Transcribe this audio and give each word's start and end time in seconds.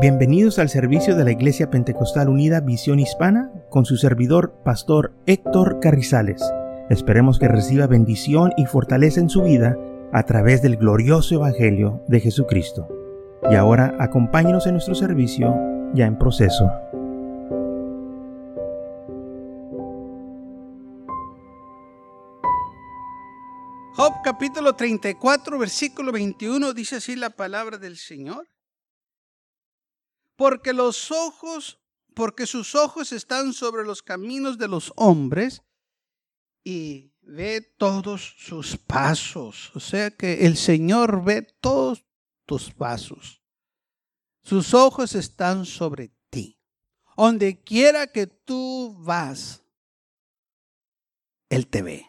Bienvenidos 0.00 0.60
al 0.60 0.68
servicio 0.68 1.16
de 1.16 1.24
la 1.24 1.32
Iglesia 1.32 1.70
Pentecostal 1.70 2.28
Unida 2.28 2.60
Visión 2.60 3.00
Hispana 3.00 3.50
con 3.68 3.84
su 3.84 3.96
servidor, 3.96 4.54
Pastor 4.64 5.12
Héctor 5.26 5.80
Carrizales. 5.80 6.40
Esperemos 6.88 7.40
que 7.40 7.48
reciba 7.48 7.88
bendición 7.88 8.52
y 8.56 8.66
fortaleza 8.66 9.18
en 9.18 9.28
su 9.28 9.42
vida 9.42 9.76
a 10.12 10.22
través 10.22 10.62
del 10.62 10.76
glorioso 10.76 11.34
Evangelio 11.34 12.04
de 12.06 12.20
Jesucristo. 12.20 12.86
Y 13.50 13.56
ahora 13.56 13.96
acompáñenos 13.98 14.68
en 14.68 14.74
nuestro 14.74 14.94
servicio 14.94 15.52
ya 15.94 16.06
en 16.06 16.16
proceso. 16.16 16.70
Job 23.96 24.12
capítulo 24.22 24.74
34, 24.74 25.58
versículo 25.58 26.12
21 26.12 26.72
dice 26.72 26.96
así 26.96 27.16
la 27.16 27.30
palabra 27.30 27.78
del 27.78 27.96
Señor 27.96 28.46
porque 30.38 30.72
los 30.72 31.10
ojos, 31.10 31.80
porque 32.14 32.46
sus 32.46 32.76
ojos 32.76 33.10
están 33.10 33.52
sobre 33.52 33.84
los 33.84 34.04
caminos 34.04 34.56
de 34.56 34.68
los 34.68 34.92
hombres 34.94 35.64
y 36.62 37.12
ve 37.22 37.60
todos 37.76 38.36
sus 38.38 38.76
pasos. 38.76 39.72
O 39.74 39.80
sea 39.80 40.12
que 40.12 40.46
el 40.46 40.56
Señor 40.56 41.24
ve 41.24 41.42
todos 41.42 42.04
tus 42.46 42.72
pasos. 42.72 43.42
Sus 44.44 44.74
ojos 44.74 45.16
están 45.16 45.66
sobre 45.66 46.12
ti. 46.30 46.60
Donde 47.16 47.60
quiera 47.60 48.06
que 48.06 48.28
tú 48.28 48.96
vas, 49.00 49.64
Él 51.48 51.66
te 51.66 51.82
ve. 51.82 52.06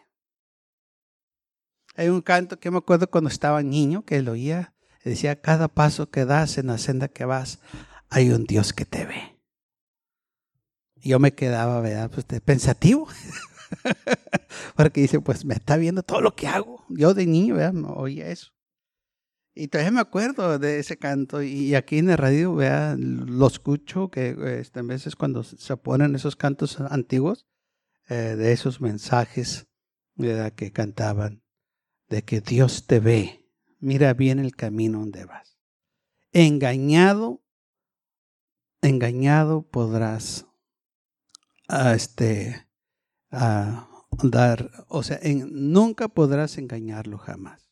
Hay 1.96 2.08
un 2.10 2.22
canto 2.22 2.60
que 2.60 2.70
me 2.70 2.78
acuerdo 2.78 3.10
cuando 3.10 3.28
estaba 3.28 3.60
niño 3.60 4.04
que 4.04 4.22
lo 4.22 4.32
oía. 4.32 4.72
Decía, 5.02 5.40
cada 5.40 5.66
paso 5.66 6.10
que 6.10 6.24
das 6.24 6.58
en 6.58 6.68
la 6.68 6.78
senda 6.78 7.08
que 7.08 7.24
vas, 7.24 7.58
hay 8.10 8.30
un 8.30 8.44
Dios 8.44 8.72
que 8.72 8.84
te 8.84 9.06
ve. 9.06 9.38
Yo 10.96 11.18
me 11.18 11.32
quedaba, 11.32 11.80
¿verdad? 11.80 12.10
Pues, 12.10 12.26
pensativo. 12.42 13.08
Porque 14.76 15.00
dice, 15.00 15.20
pues 15.20 15.44
me 15.44 15.54
está 15.54 15.76
viendo 15.76 16.02
todo 16.02 16.20
lo 16.20 16.34
que 16.34 16.48
hago. 16.48 16.84
Yo 16.90 17.14
de 17.14 17.26
niño, 17.26 17.54
¿verdad? 17.54 17.74
oía 17.96 18.28
eso. 18.28 18.52
Y 19.54 19.68
todavía 19.68 19.92
me 19.92 20.00
acuerdo 20.00 20.58
de 20.58 20.78
ese 20.78 20.96
canto. 20.96 21.42
Y 21.42 21.74
aquí 21.74 21.98
en 21.98 22.10
el 22.10 22.18
radio, 22.18 22.54
¿verdad? 22.54 22.96
Lo 22.98 23.46
escucho, 23.46 24.10
que 24.10 24.36
este, 24.60 24.80
a 24.80 24.82
veces 24.82 25.16
cuando 25.16 25.42
se 25.42 25.76
ponen 25.76 26.14
esos 26.14 26.36
cantos 26.36 26.80
antiguos, 26.80 27.46
eh, 28.08 28.36
de 28.36 28.52
esos 28.52 28.80
mensajes, 28.80 29.68
¿verdad? 30.14 30.52
Que 30.52 30.72
cantaban, 30.72 31.42
de 32.08 32.22
que 32.22 32.40
Dios 32.40 32.86
te 32.86 33.00
ve. 33.00 33.48
Mira 33.78 34.14
bien 34.14 34.38
el 34.38 34.54
camino 34.56 34.98
donde 34.98 35.24
vas. 35.24 35.58
Engañado 36.32 37.42
engañado 38.82 39.62
podrás 39.62 40.46
a 41.68 41.94
este 41.94 42.66
a 43.30 43.88
dar, 44.22 44.70
o 44.88 45.02
sea, 45.02 45.20
nunca 45.24 46.08
podrás 46.08 46.58
engañarlo 46.58 47.18
jamás. 47.18 47.70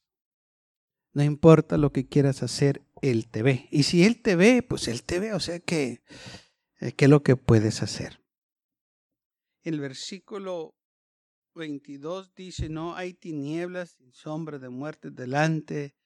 No 1.13 1.25
importa 1.25 1.79
lo 1.79 1.93
que 1.93 2.07
quieras 2.07 2.43
hacer, 2.43 2.83
él 3.03 3.29
te 3.29 3.43
ve. 3.43 3.69
Y 3.71 3.85
si 3.85 4.05
él 4.05 4.23
te 4.23 4.37
ve, 4.37 4.63
pues 4.63 4.89
él 4.89 5.03
te 5.03 5.19
ve, 5.19 5.33
o 5.35 5.41
sea 5.41 5.59
que 5.59 6.03
eh, 6.81 6.93
qué 6.93 7.07
es 7.07 7.11
lo 7.11 7.23
que 7.23 7.37
puedes 7.37 7.83
hacer. 7.83 8.23
El 9.63 9.81
versículo 9.81 10.77
22 11.55 12.35
dice, 12.35 12.69
no 12.69 12.95
hay 12.95 13.15
tinieblas 13.15 13.97
y 13.99 14.13
sombra 14.13 14.59
de 14.59 14.69
muerte 14.69 15.11
delante, 15.11 15.97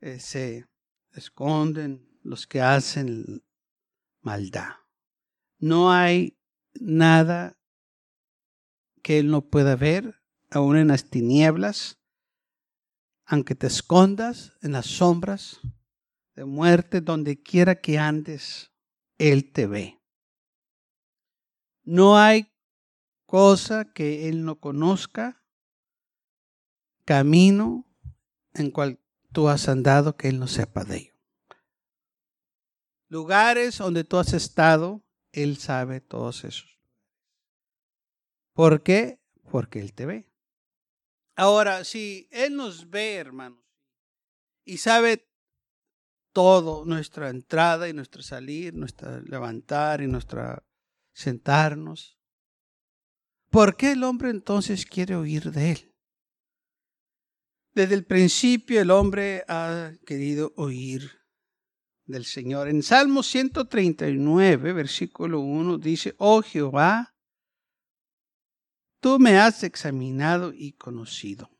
eh, 0.00 0.18
se 0.20 0.66
esconden 1.12 2.18
los 2.22 2.46
que 2.46 2.60
hacen 2.60 3.44
maldad. 4.26 4.74
No 5.58 5.92
hay 5.92 6.36
nada 6.74 7.56
que 9.02 9.20
Él 9.20 9.30
no 9.30 9.48
pueda 9.48 9.76
ver, 9.76 10.20
aún 10.50 10.76
en 10.76 10.88
las 10.88 11.08
tinieblas, 11.08 12.00
aunque 13.24 13.54
te 13.54 13.68
escondas 13.68 14.52
en 14.62 14.72
las 14.72 14.86
sombras 14.86 15.60
de 16.34 16.44
muerte, 16.44 17.00
donde 17.00 17.40
quiera 17.40 17.80
que 17.80 17.98
andes, 17.98 18.72
Él 19.16 19.52
te 19.52 19.68
ve. 19.68 20.02
No 21.84 22.18
hay 22.18 22.52
cosa 23.26 23.92
que 23.92 24.28
Él 24.28 24.44
no 24.44 24.58
conozca, 24.58 25.44
camino 27.04 27.86
en 28.54 28.72
cual 28.72 28.98
tú 29.30 29.48
has 29.48 29.68
andado 29.68 30.16
que 30.16 30.28
Él 30.28 30.40
no 30.40 30.48
sepa 30.48 30.84
de 30.84 30.96
ello 30.96 31.15
lugares 33.08 33.78
donde 33.78 34.04
tú 34.04 34.18
has 34.18 34.32
estado, 34.32 35.04
Él 35.32 35.56
sabe 35.56 36.00
todos 36.00 36.44
esos. 36.44 36.80
¿Por 38.52 38.82
qué? 38.82 39.20
Porque 39.50 39.80
Él 39.80 39.92
te 39.92 40.06
ve. 40.06 40.30
Ahora, 41.34 41.84
si 41.84 42.28
Él 42.30 42.56
nos 42.56 42.88
ve, 42.88 43.16
hermanos, 43.16 43.62
y 44.64 44.78
sabe 44.78 45.28
todo, 46.32 46.84
nuestra 46.84 47.30
entrada 47.30 47.88
y 47.88 47.92
nuestra 47.92 48.22
salir, 48.22 48.74
nuestra 48.74 49.20
levantar 49.20 50.00
y 50.00 50.06
nuestra 50.06 50.64
sentarnos, 51.12 52.18
¿por 53.50 53.76
qué 53.76 53.92
el 53.92 54.04
hombre 54.04 54.30
entonces 54.30 54.84
quiere 54.86 55.14
oír 55.14 55.50
de 55.52 55.72
Él? 55.72 55.94
Desde 57.74 57.94
el 57.94 58.06
principio 58.06 58.80
el 58.80 58.90
hombre 58.90 59.44
ha 59.48 59.92
querido 60.06 60.52
oír 60.56 61.25
del 62.06 62.24
Señor. 62.24 62.68
En 62.68 62.82
Salmo 62.82 63.22
139, 63.22 64.72
versículo 64.72 65.40
1 65.40 65.78
dice, 65.78 66.14
oh 66.18 66.42
Jehová, 66.42 67.14
tú 69.00 69.18
me 69.18 69.38
has 69.38 69.62
examinado 69.64 70.52
y 70.54 70.72
conocido. 70.72 71.50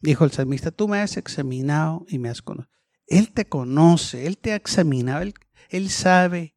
Dijo 0.00 0.24
el 0.24 0.32
salmista, 0.32 0.70
tú 0.70 0.88
me 0.88 1.00
has 1.00 1.16
examinado 1.16 2.04
y 2.08 2.18
me 2.18 2.28
has 2.28 2.42
conocido. 2.42 2.74
Él 3.06 3.32
te 3.32 3.48
conoce, 3.48 4.26
Él 4.26 4.38
te 4.38 4.52
ha 4.52 4.56
examinado, 4.56 5.22
Él, 5.22 5.34
él 5.68 5.90
sabe 5.90 6.56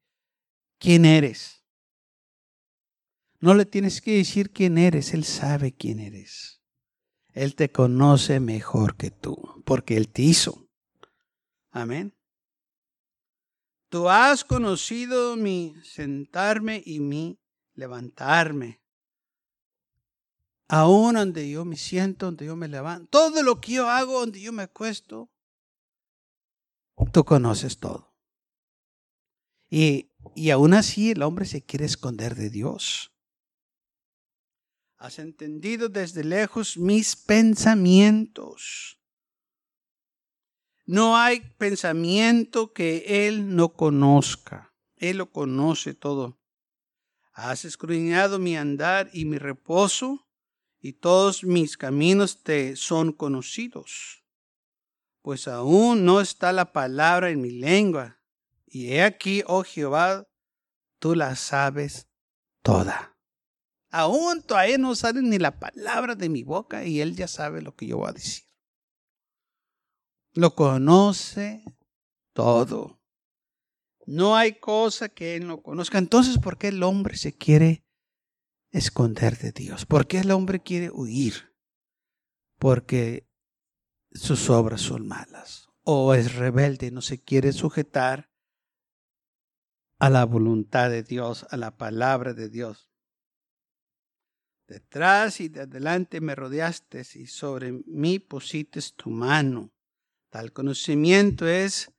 quién 0.79 1.05
eres. 1.05 1.63
No 3.39 3.53
le 3.53 3.65
tienes 3.65 4.01
que 4.01 4.17
decir 4.17 4.51
quién 4.51 4.77
eres, 4.77 5.13
Él 5.13 5.23
sabe 5.23 5.73
quién 5.73 5.99
eres. 5.99 6.61
Él 7.33 7.55
te 7.55 7.71
conoce 7.71 8.39
mejor 8.39 8.97
que 8.97 9.11
tú, 9.11 9.63
porque 9.65 9.95
Él 9.95 10.09
te 10.09 10.23
hizo. 10.23 10.67
Amén. 11.71 12.18
Tú 13.89 14.07
has 14.07 14.43
conocido 14.43 15.35
mi 15.35 15.75
sentarme 15.83 16.81
y 16.85 16.99
mi 16.99 17.39
levantarme. 17.73 18.81
Aún 20.67 21.15
donde 21.15 21.49
yo 21.49 21.65
me 21.65 21.75
siento, 21.75 22.27
donde 22.27 22.45
yo 22.45 22.55
me 22.55 22.67
levanto, 22.67 23.07
todo 23.09 23.41
lo 23.41 23.59
que 23.59 23.73
yo 23.73 23.89
hago, 23.89 24.19
donde 24.19 24.39
yo 24.39 24.53
me 24.53 24.63
acuesto, 24.63 25.31
tú 27.11 27.25
conoces 27.25 27.79
todo. 27.79 28.13
Y, 29.71 30.11
y 30.35 30.51
aún 30.51 30.75
así 30.75 31.09
el 31.09 31.23
hombre 31.23 31.45
se 31.45 31.63
quiere 31.63 31.85
esconder 31.85 32.35
de 32.35 32.51
Dios. 32.51 33.11
Has 34.97 35.17
entendido 35.17 35.89
desde 35.89 36.23
lejos 36.23 36.77
mis 36.77 37.15
pensamientos. 37.15 38.98
No 40.91 41.17
hay 41.17 41.41
pensamiento 41.59 42.73
que 42.73 43.27
Él 43.27 43.55
no 43.55 43.73
conozca. 43.73 44.73
Él 44.95 45.17
lo 45.17 45.31
conoce 45.31 45.93
todo. 45.93 46.39
Has 47.31 47.63
escudriñado 47.63 48.39
mi 48.39 48.57
andar 48.57 49.07
y 49.13 49.25
mi 49.25 49.37
reposo, 49.37 50.27
y 50.79 50.93
todos 50.93 51.43
mis 51.43 51.77
caminos 51.77 52.41
te 52.41 52.75
son 52.75 53.13
conocidos. 53.13 54.25
Pues 55.21 55.47
aún 55.47 56.05
no 56.05 56.21
está 56.21 56.51
la 56.53 56.73
palabra 56.73 57.29
en 57.29 57.39
mi 57.39 57.51
lengua, 57.51 58.19
y 58.65 58.93
he 58.93 59.03
aquí, 59.03 59.43
oh 59.45 59.63
Jehová, 59.63 60.27
tú 60.97 61.13
la 61.13 61.35
sabes 61.35 62.07
toda. 62.63 63.15
Aún 63.91 64.41
todavía 64.41 64.79
no 64.79 64.95
sale 64.95 65.21
ni 65.21 65.37
la 65.37 65.59
palabra 65.59 66.15
de 66.15 66.29
mi 66.29 66.41
boca, 66.41 66.83
y 66.83 66.99
Él 66.99 67.15
ya 67.15 67.27
sabe 67.27 67.61
lo 67.61 67.75
que 67.75 67.85
yo 67.85 67.97
voy 67.97 68.09
a 68.09 68.13
decir. 68.13 68.48
Lo 70.33 70.55
conoce 70.55 71.63
todo. 72.33 72.99
No 74.05 74.35
hay 74.35 74.59
cosa 74.59 75.09
que 75.09 75.35
Él 75.35 75.47
no 75.47 75.61
conozca. 75.61 75.97
Entonces, 75.97 76.37
¿por 76.37 76.57
qué 76.57 76.69
el 76.69 76.81
hombre 76.83 77.15
se 77.15 77.35
quiere 77.35 77.83
esconder 78.71 79.37
de 79.37 79.51
Dios? 79.51 79.85
¿Por 79.85 80.07
qué 80.07 80.19
el 80.19 80.31
hombre 80.31 80.61
quiere 80.61 80.89
huir? 80.91 81.55
Porque 82.57 83.27
sus 84.11 84.49
obras 84.49 84.81
son 84.81 85.07
malas. 85.07 85.67
O 85.83 86.13
es 86.13 86.35
rebelde, 86.35 86.91
no 86.91 87.01
se 87.01 87.21
quiere 87.21 87.51
sujetar 87.51 88.29
a 89.99 90.09
la 90.09 90.25
voluntad 90.25 90.89
de 90.89 91.03
Dios, 91.03 91.45
a 91.49 91.57
la 91.57 91.75
palabra 91.77 92.33
de 92.33 92.49
Dios. 92.49 92.89
Detrás 94.67 95.41
y 95.41 95.49
de 95.49 95.61
adelante 95.61 96.21
me 96.21 96.35
rodeaste 96.35 97.03
y 97.15 97.27
sobre 97.27 97.71
mí 97.85 98.19
pusiste 98.19 98.79
tu 98.95 99.09
mano. 99.09 99.71
Tal 100.29 100.53
conocimiento 100.53 101.47
es 101.47 101.91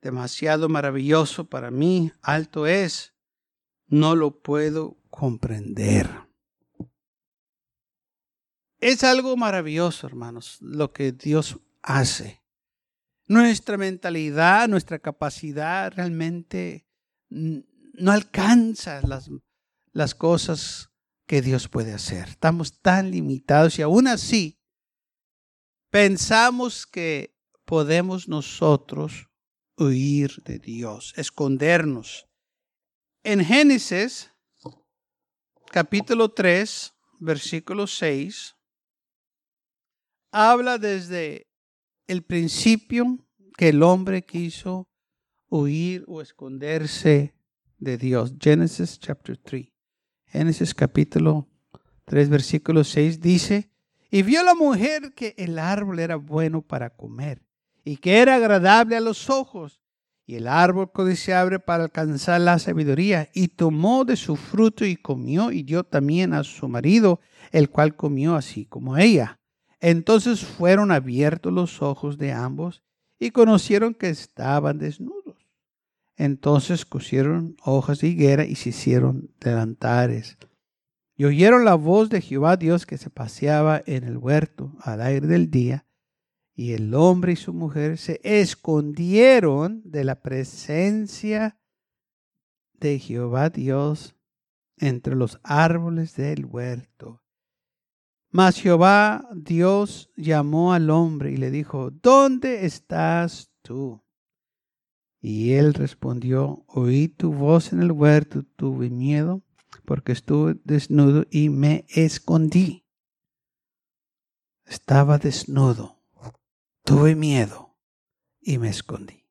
demasiado 0.00 0.68
maravilloso 0.68 1.48
para 1.48 1.70
mí, 1.70 2.12
alto 2.22 2.66
es, 2.66 3.14
no 3.86 4.16
lo 4.16 4.42
puedo 4.42 4.96
comprender. 5.10 6.08
Es 8.80 9.02
algo 9.04 9.36
maravilloso, 9.36 10.06
hermanos, 10.06 10.58
lo 10.60 10.92
que 10.92 11.12
Dios 11.12 11.58
hace. 11.82 12.42
Nuestra 13.26 13.76
mentalidad, 13.76 14.68
nuestra 14.68 14.98
capacidad 14.98 15.92
realmente 15.92 16.86
no 17.28 18.12
alcanza 18.12 19.02
las, 19.02 19.30
las 19.92 20.14
cosas 20.14 20.90
que 21.26 21.42
Dios 21.42 21.68
puede 21.68 21.92
hacer. 21.92 22.28
Estamos 22.28 22.80
tan 22.80 23.10
limitados 23.10 23.78
y 23.78 23.82
aún 23.82 24.08
así 24.08 24.58
pensamos 25.90 26.86
que 26.86 27.37
podemos 27.68 28.28
nosotros 28.28 29.28
huir 29.76 30.42
de 30.44 30.58
Dios, 30.58 31.12
escondernos. 31.18 32.26
En 33.22 33.44
Génesis 33.44 34.32
capítulo 35.70 36.30
3, 36.30 36.94
versículo 37.20 37.86
6, 37.86 38.56
habla 40.32 40.78
desde 40.78 41.46
el 42.06 42.22
principio 42.22 43.18
que 43.58 43.68
el 43.68 43.82
hombre 43.82 44.22
quiso 44.22 44.88
huir 45.50 46.06
o 46.08 46.22
esconderse 46.22 47.34
de 47.76 47.98
Dios. 47.98 48.32
Génesis 48.40 48.98
chapter 48.98 49.36
3. 49.36 49.68
Génesis 50.24 50.74
capítulo 50.74 51.46
3, 52.06 52.30
versículo 52.30 52.82
6 52.82 53.20
dice, 53.20 53.70
y 54.10 54.22
vio 54.22 54.42
la 54.42 54.54
mujer 54.54 55.12
que 55.14 55.34
el 55.36 55.58
árbol 55.58 55.98
era 55.98 56.16
bueno 56.16 56.62
para 56.62 56.96
comer 56.96 57.46
y 57.88 57.96
que 57.96 58.18
era 58.18 58.34
agradable 58.34 58.98
a 58.98 59.00
los 59.00 59.30
ojos 59.30 59.80
y 60.26 60.34
el 60.34 60.46
árbol 60.46 60.92
codiciable 60.92 61.58
para 61.58 61.84
alcanzar 61.84 62.38
la 62.38 62.58
sabiduría 62.58 63.30
y 63.32 63.48
tomó 63.48 64.04
de 64.04 64.16
su 64.16 64.36
fruto 64.36 64.84
y 64.84 64.94
comió 64.94 65.50
y 65.52 65.62
dio 65.62 65.84
también 65.84 66.34
a 66.34 66.44
su 66.44 66.68
marido, 66.68 67.20
el 67.50 67.70
cual 67.70 67.96
comió 67.96 68.34
así 68.34 68.66
como 68.66 68.98
ella. 68.98 69.40
Entonces 69.80 70.44
fueron 70.44 70.92
abiertos 70.92 71.50
los 71.50 71.80
ojos 71.80 72.18
de 72.18 72.30
ambos 72.30 72.82
y 73.18 73.30
conocieron 73.30 73.94
que 73.94 74.10
estaban 74.10 74.76
desnudos. 74.76 75.48
Entonces 76.14 76.84
cosieron 76.84 77.56
hojas 77.64 78.00
de 78.00 78.08
higuera 78.08 78.44
y 78.44 78.56
se 78.56 78.68
hicieron 78.68 79.30
delantares. 79.40 80.36
Y 81.16 81.24
oyeron 81.24 81.64
la 81.64 81.74
voz 81.74 82.10
de 82.10 82.20
Jehová 82.20 82.58
Dios 82.58 82.84
que 82.84 82.98
se 82.98 83.08
paseaba 83.08 83.82
en 83.86 84.04
el 84.04 84.18
huerto 84.18 84.74
al 84.82 85.00
aire 85.00 85.26
del 85.26 85.50
día. 85.50 85.87
Y 86.58 86.72
el 86.72 86.92
hombre 86.92 87.34
y 87.34 87.36
su 87.36 87.54
mujer 87.54 87.98
se 87.98 88.20
escondieron 88.24 89.80
de 89.84 90.02
la 90.02 90.20
presencia 90.20 91.56
de 92.72 92.98
Jehová 92.98 93.48
Dios 93.48 94.16
entre 94.76 95.14
los 95.14 95.38
árboles 95.44 96.16
del 96.16 96.46
huerto. 96.46 97.22
Mas 98.30 98.60
Jehová 98.60 99.28
Dios 99.36 100.10
llamó 100.16 100.72
al 100.72 100.90
hombre 100.90 101.30
y 101.30 101.36
le 101.36 101.52
dijo, 101.52 101.92
¿dónde 101.92 102.66
estás 102.66 103.52
tú? 103.62 104.02
Y 105.20 105.52
él 105.52 105.74
respondió, 105.74 106.64
oí 106.66 107.06
tu 107.06 107.32
voz 107.32 107.72
en 107.72 107.82
el 107.82 107.92
huerto, 107.92 108.42
tuve 108.56 108.90
miedo 108.90 109.44
porque 109.84 110.10
estuve 110.10 110.56
desnudo 110.64 111.24
y 111.30 111.50
me 111.50 111.86
escondí. 111.88 112.84
Estaba 114.66 115.18
desnudo, 115.18 115.97
tuve 116.88 117.14
miedo 117.14 117.76
y 118.40 118.56
me 118.56 118.70
escondí. 118.70 119.26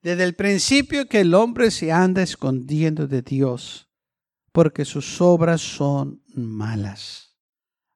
Desde 0.00 0.24
el 0.24 0.34
principio 0.34 1.06
que 1.06 1.20
el 1.20 1.34
hombre 1.34 1.70
se 1.70 1.92
anda 1.92 2.22
escondiendo 2.22 3.06
de 3.06 3.20
Dios, 3.20 3.90
porque 4.52 4.86
sus 4.86 5.20
obras 5.20 5.60
son 5.60 6.22
malas. 6.34 7.36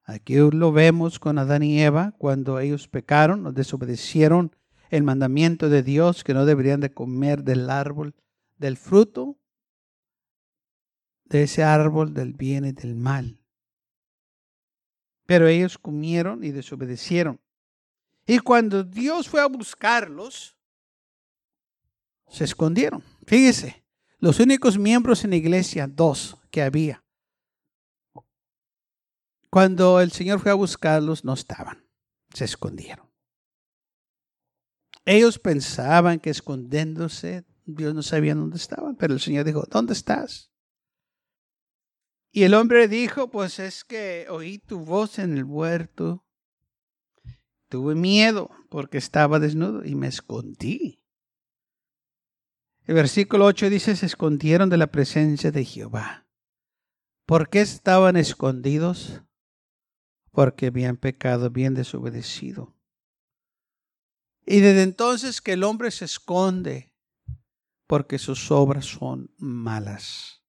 Aquí 0.04 0.34
lo 0.34 0.72
vemos 0.72 1.18
con 1.18 1.38
Adán 1.38 1.62
y 1.62 1.80
Eva 1.80 2.14
cuando 2.18 2.60
ellos 2.60 2.86
pecaron, 2.86 3.54
desobedecieron 3.54 4.54
el 4.90 5.04
mandamiento 5.04 5.70
de 5.70 5.82
Dios 5.82 6.22
que 6.22 6.34
no 6.34 6.44
deberían 6.44 6.80
de 6.80 6.92
comer 6.92 7.44
del 7.44 7.70
árbol 7.70 8.14
del 8.58 8.76
fruto 8.76 9.38
de 11.24 11.44
ese 11.44 11.62
árbol 11.62 12.12
del 12.12 12.34
bien 12.34 12.66
y 12.66 12.72
del 12.72 12.94
mal. 12.94 13.40
Pero 15.24 15.48
ellos 15.48 15.78
comieron 15.78 16.44
y 16.44 16.50
desobedecieron. 16.50 17.40
Y 18.30 18.38
cuando 18.38 18.84
Dios 18.84 19.28
fue 19.28 19.40
a 19.40 19.46
buscarlos, 19.46 20.56
se 22.28 22.44
escondieron. 22.44 23.02
Fíjese, 23.26 23.84
los 24.18 24.38
únicos 24.38 24.78
miembros 24.78 25.24
en 25.24 25.30
la 25.30 25.36
iglesia, 25.36 25.88
dos 25.88 26.36
que 26.52 26.62
había. 26.62 27.04
Cuando 29.50 30.00
el 30.00 30.12
Señor 30.12 30.38
fue 30.38 30.52
a 30.52 30.54
buscarlos, 30.54 31.24
no 31.24 31.34
estaban, 31.34 31.84
se 32.32 32.44
escondieron. 32.44 33.10
Ellos 35.04 35.40
pensaban 35.40 36.20
que 36.20 36.30
escondiéndose, 36.30 37.44
Dios 37.64 37.96
no 37.96 38.02
sabía 38.04 38.36
dónde 38.36 38.58
estaban, 38.58 38.94
pero 38.94 39.12
el 39.12 39.20
Señor 39.20 39.44
dijo, 39.44 39.66
¿dónde 39.68 39.92
estás? 39.92 40.52
Y 42.30 42.44
el 42.44 42.54
hombre 42.54 42.86
dijo, 42.86 43.28
pues 43.28 43.58
es 43.58 43.82
que 43.82 44.28
oí 44.30 44.58
tu 44.58 44.78
voz 44.78 45.18
en 45.18 45.36
el 45.36 45.42
huerto, 45.42 46.24
tuve 47.70 47.94
miedo 47.94 48.50
porque 48.68 48.98
estaba 48.98 49.38
desnudo 49.38 49.84
y 49.84 49.94
me 49.94 50.08
escondí. 50.08 51.00
El 52.84 52.96
versículo 52.96 53.46
8 53.46 53.70
dice, 53.70 53.96
se 53.96 54.06
escondieron 54.06 54.68
de 54.68 54.76
la 54.76 54.88
presencia 54.88 55.50
de 55.52 55.64
Jehová. 55.64 56.26
¿Por 57.24 57.48
qué 57.48 57.60
estaban 57.60 58.16
escondidos? 58.16 59.22
Porque 60.32 60.66
habían 60.66 60.96
pecado, 60.96 61.46
habían 61.46 61.74
desobedecido. 61.74 62.74
Y 64.44 64.60
desde 64.60 64.82
entonces 64.82 65.40
que 65.40 65.52
el 65.52 65.62
hombre 65.62 65.92
se 65.92 66.06
esconde 66.06 66.92
porque 67.86 68.18
sus 68.18 68.50
obras 68.50 68.86
son 68.86 69.32
malas. 69.38 70.42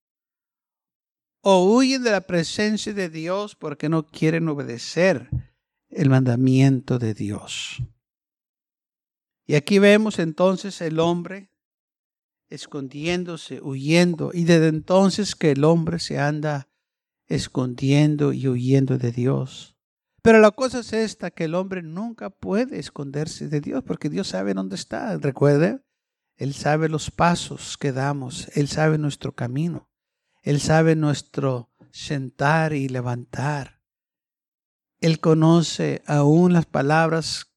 O 1.40 1.72
huyen 1.72 2.02
de 2.02 2.10
la 2.10 2.22
presencia 2.22 2.92
de 2.92 3.08
Dios 3.08 3.54
porque 3.54 3.88
no 3.88 4.06
quieren 4.06 4.48
obedecer 4.48 5.51
el 5.92 6.10
mandamiento 6.10 6.98
de 6.98 7.14
Dios. 7.14 7.82
Y 9.46 9.54
aquí 9.54 9.78
vemos 9.78 10.18
entonces 10.18 10.80
el 10.80 10.98
hombre 10.98 11.50
escondiéndose, 12.48 13.60
huyendo, 13.62 14.30
y 14.34 14.44
desde 14.44 14.68
entonces 14.68 15.34
que 15.34 15.52
el 15.52 15.64
hombre 15.64 15.98
se 15.98 16.18
anda 16.18 16.68
escondiendo 17.26 18.32
y 18.32 18.46
huyendo 18.46 18.98
de 18.98 19.10
Dios. 19.10 19.74
Pero 20.22 20.38
la 20.38 20.50
cosa 20.50 20.80
es 20.80 20.92
esta, 20.92 21.30
que 21.30 21.44
el 21.44 21.54
hombre 21.54 21.82
nunca 21.82 22.30
puede 22.30 22.78
esconderse 22.78 23.48
de 23.48 23.60
Dios 23.60 23.82
porque 23.84 24.08
Dios 24.08 24.28
sabe 24.28 24.54
dónde 24.54 24.76
está. 24.76 25.16
Recuerde, 25.16 25.82
Él 26.36 26.54
sabe 26.54 26.88
los 26.88 27.10
pasos 27.10 27.76
que 27.78 27.90
damos, 27.90 28.48
Él 28.54 28.68
sabe 28.68 28.98
nuestro 28.98 29.34
camino, 29.34 29.88
Él 30.42 30.60
sabe 30.60 30.94
nuestro 30.94 31.72
sentar 31.90 32.74
y 32.74 32.88
levantar. 32.88 33.71
Él 35.02 35.18
conoce 35.18 36.00
aún 36.06 36.52
las 36.52 36.64
palabras 36.64 37.48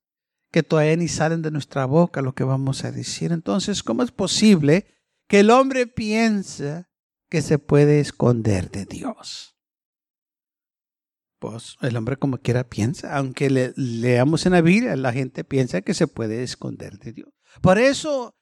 que 0.52 0.64
todavía 0.64 0.98
ni 0.98 1.08
salen 1.08 1.44
de 1.44 1.52
nuestra 1.52 1.86
boca, 1.86 2.24
lo 2.24 2.34
que 2.34 2.44
vamos 2.44 2.84
a 2.84 2.92
decir. 2.92 3.32
Entonces, 3.32 3.84
¿cómo 3.84 4.02
es 4.02 4.12
posible 4.12 4.88
que 5.28 5.42
el 5.42 5.52
hombre 5.52 5.86
piense 5.86 6.88
que 7.30 7.44
se 7.44 7.60
puede 7.60 8.00
esconder 8.00 8.72
de 8.72 8.86
Dios? 8.86 9.56
Pues 11.38 11.78
el 11.82 11.96
hombre 11.96 12.18
como 12.18 12.40
quiera 12.40 12.68
piensa, 12.68 13.16
aunque 13.16 13.52
le, 13.52 13.74
leamos 13.76 14.48
en 14.48 14.54
la 14.54 14.62
Biblia, 14.62 14.96
la 14.96 15.14
gente 15.14 15.44
piensa 15.44 15.82
que 15.82 15.94
se 15.94 16.08
puede 16.08 16.42
esconder 16.42 16.98
de 16.98 17.14
Dios. 17.14 17.30
Por 17.62 17.78
eso 17.78 18.36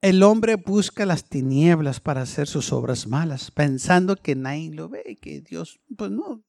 el 0.00 0.22
hombre 0.22 0.54
busca 0.54 1.06
las 1.06 1.28
tinieblas 1.28 1.98
para 1.98 2.22
hacer 2.22 2.46
sus 2.46 2.72
obras 2.72 3.08
malas, 3.08 3.50
pensando 3.50 4.14
que 4.14 4.36
nadie 4.36 4.70
lo 4.72 4.88
ve, 4.88 5.18
que 5.20 5.40
Dios, 5.40 5.80
pues 5.96 6.12
no, 6.12 6.45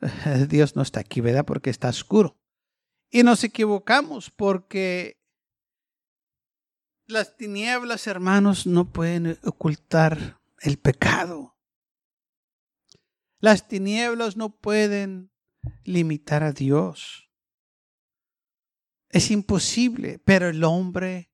Dios 0.48 0.76
no 0.76 0.82
está 0.82 1.00
aquí, 1.00 1.20
¿verdad? 1.20 1.44
Porque 1.44 1.70
está 1.70 1.88
oscuro. 1.88 2.36
Y 3.10 3.22
nos 3.22 3.42
equivocamos 3.44 4.30
porque 4.30 5.18
las 7.06 7.36
tinieblas, 7.36 8.06
hermanos, 8.06 8.66
no 8.66 8.92
pueden 8.92 9.38
ocultar 9.42 10.40
el 10.60 10.78
pecado. 10.78 11.56
Las 13.40 13.66
tinieblas 13.66 14.36
no 14.36 14.50
pueden 14.50 15.32
limitar 15.84 16.42
a 16.42 16.52
Dios. 16.52 17.30
Es 19.08 19.30
imposible, 19.30 20.18
pero 20.18 20.48
el 20.48 20.62
hombre 20.64 21.30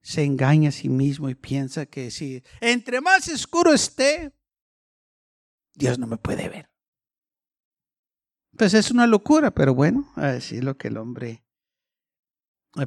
se 0.00 0.24
engaña 0.24 0.70
a 0.70 0.72
sí 0.72 0.88
mismo 0.88 1.28
y 1.28 1.34
piensa 1.34 1.86
que 1.86 2.10
si 2.10 2.42
entre 2.60 3.00
más 3.00 3.28
oscuro 3.28 3.74
esté, 3.74 4.32
Dios 5.74 5.98
no 5.98 6.06
me 6.06 6.16
puede 6.16 6.48
ver. 6.48 6.73
Pues 8.56 8.74
es 8.74 8.90
una 8.90 9.06
locura, 9.06 9.50
pero 9.50 9.74
bueno, 9.74 10.12
así 10.16 10.56
es 10.56 10.64
lo 10.64 10.76
que 10.76 10.88
el 10.88 10.96
hombre 10.96 11.44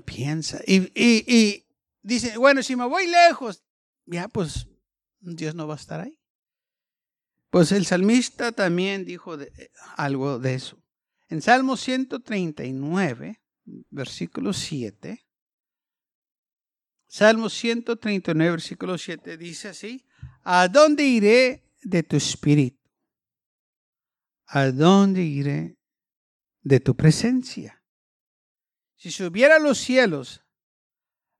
Piensa. 0.06 0.60
Y, 0.68 1.66
dice, 2.02 2.38
bueno, 2.38 2.62
si 2.62 2.76
me 2.76 2.86
voy 2.86 3.08
lejos, 3.08 3.64
ya 4.06 4.28
pues 4.28 4.68
Dios 5.20 5.56
no 5.56 5.66
va 5.68 5.76
a 5.76 5.78
estar 5.78 6.02
ahí. 6.02 6.20
Pues 7.50 7.72
el 7.72 7.86
salmista 7.86 8.52
también 8.52 9.06
dijo 9.06 9.38
algo 9.96 10.40
de 10.40 10.56
eso. 10.56 10.78
En 11.30 11.42
Salmo 11.42 11.78
139, 11.78 13.42
versículo 13.90 14.54
7, 14.54 15.26
Salmo 17.08 17.50
139, 17.50 18.52
versículo 18.52 18.98
7 18.98 19.38
dice 19.38 19.70
así, 19.70 20.06
¿a 20.44 20.68
dónde 20.68 21.06
iré 21.06 21.64
de 21.82 22.04
tu 22.04 22.18
espíritu? 22.18 22.77
¿A 24.48 24.72
dónde 24.72 25.24
iré 25.24 25.77
de 26.62 26.80
tu 26.80 26.96
presencia? 26.96 27.84
Si 28.96 29.12
subiera 29.12 29.58
a 29.58 29.60
los 29.60 29.77
cielos, 29.77 30.44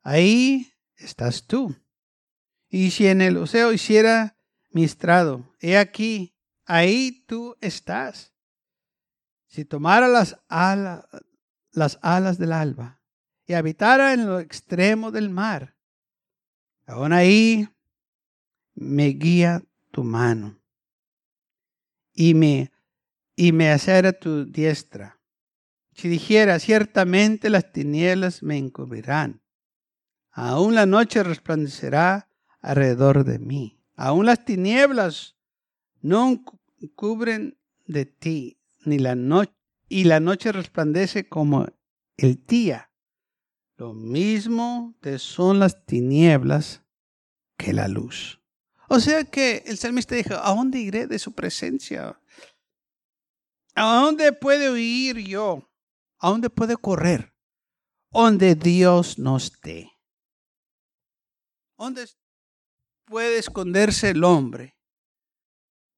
ahí 0.01 0.73
estás 0.95 1.47
tú. 1.47 1.75
Y 2.69 2.91
si 2.91 3.07
en 3.07 3.21
el 3.21 3.37
océano 3.37 3.71
hiciera 3.71 4.37
mi 4.69 4.83
estrado, 4.83 5.55
he 5.59 5.77
aquí, 5.77 6.35
ahí 6.65 7.23
tú 7.25 7.55
estás. 7.61 8.33
Si 9.47 9.63
tomara 9.63 10.07
las 10.07 10.37
las 11.71 11.99
alas 12.01 12.37
del 12.37 12.51
alba 12.51 13.01
y 13.45 13.53
habitara 13.53 14.13
en 14.13 14.25
lo 14.25 14.39
extremo 14.39 15.11
del 15.11 15.29
mar, 15.29 15.77
aún 16.85 17.13
ahí 17.13 17.69
me 18.73 19.07
guía 19.07 19.63
tu 19.91 20.03
mano 20.03 20.59
y 22.13 22.33
me, 22.33 22.71
y 23.38 23.51
me 23.53 23.70
acera 23.70 24.12
tu 24.12 24.46
diestra. 24.46 25.22
Si 25.94 26.10
dijera, 26.10 26.60
ciertamente 26.60 27.50
las 27.50 27.72
tinieblas 27.72 28.44
me 28.44 28.58
encubrirán, 28.58 29.41
aún 30.32 30.75
la 30.75 30.86
noche 30.86 31.24
resplandecerá 31.24 32.29
alrededor 32.60 33.24
de 33.24 33.39
mí, 33.39 33.79
aún 33.96 34.25
las 34.25 34.44
tinieblas 34.44 35.38
no 36.01 36.44
cubren 36.96 37.58
de 37.86 38.06
ti, 38.06 38.60
ni 38.86 39.00
la 39.00 39.15
noche, 39.15 39.53
y 39.88 40.03
la 40.03 40.20
noche 40.20 40.51
resplandece 40.51 41.29
como 41.29 41.67
el 42.17 42.44
día. 42.46 42.91
Lo 43.77 43.94
mismo 43.94 44.96
te 45.00 45.20
son 45.20 45.60
las 45.60 45.86
tinieblas 45.86 46.82
que 47.56 47.72
la 47.74 47.88
luz. 47.88 48.41
O 48.89 49.00
sea 49.00 49.24
que 49.25 49.63
el 49.67 49.77
salmista 49.77 50.15
dijo, 50.15 50.34
¿a 50.36 50.53
dónde 50.56 50.79
iré 50.79 51.08
de 51.08 51.20
su 51.20 51.34
presencia? 51.34 52.20
¿A 53.79 54.01
dónde 54.01 54.34
puedo 54.34 54.75
ir 54.75 55.19
yo? 55.19 55.69
¿A 56.17 56.29
dónde 56.29 56.50
puedo 56.50 56.75
correr? 56.79 57.36
Donde 58.10 58.55
Dios 58.55 59.19
no 59.19 59.38
esté. 59.38 59.91
¿Dónde 61.77 62.10
puede 63.05 63.38
esconderse 63.38 64.10
el 64.10 64.24
hombre? 64.24 64.75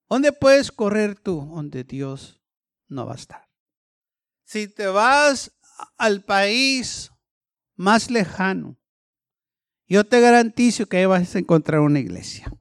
¿Dónde 0.10 0.34
puedes 0.34 0.74
correr 0.74 1.18
tú? 1.18 1.50
Donde 1.56 1.86
Dios 1.86 2.42
no 2.90 3.06
va 3.06 3.14
a 3.14 3.16
estar. 3.16 3.50
Si 4.44 4.68
te 4.68 4.88
vas 4.88 5.58
al 5.98 6.26
país 6.26 7.10
más 7.78 8.12
lejano, 8.12 8.78
yo 9.88 10.04
te 10.04 10.20
garantizo 10.20 10.86
que 10.88 10.98
ahí 10.98 11.06
vas 11.06 11.34
a 11.34 11.40
encontrar 11.40 11.80
una 11.80 12.00
iglesia. 12.00 12.52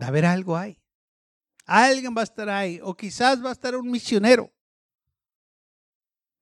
Va 0.00 0.06
a 0.06 0.08
haber 0.08 0.24
algo 0.24 0.56
ahí. 0.56 0.85
Alguien 1.66 2.14
va 2.16 2.22
a 2.22 2.24
estar 2.24 2.48
ahí. 2.48 2.80
O 2.82 2.96
quizás 2.96 3.44
va 3.44 3.50
a 3.50 3.52
estar 3.52 3.76
un 3.76 3.90
misionero. 3.90 4.50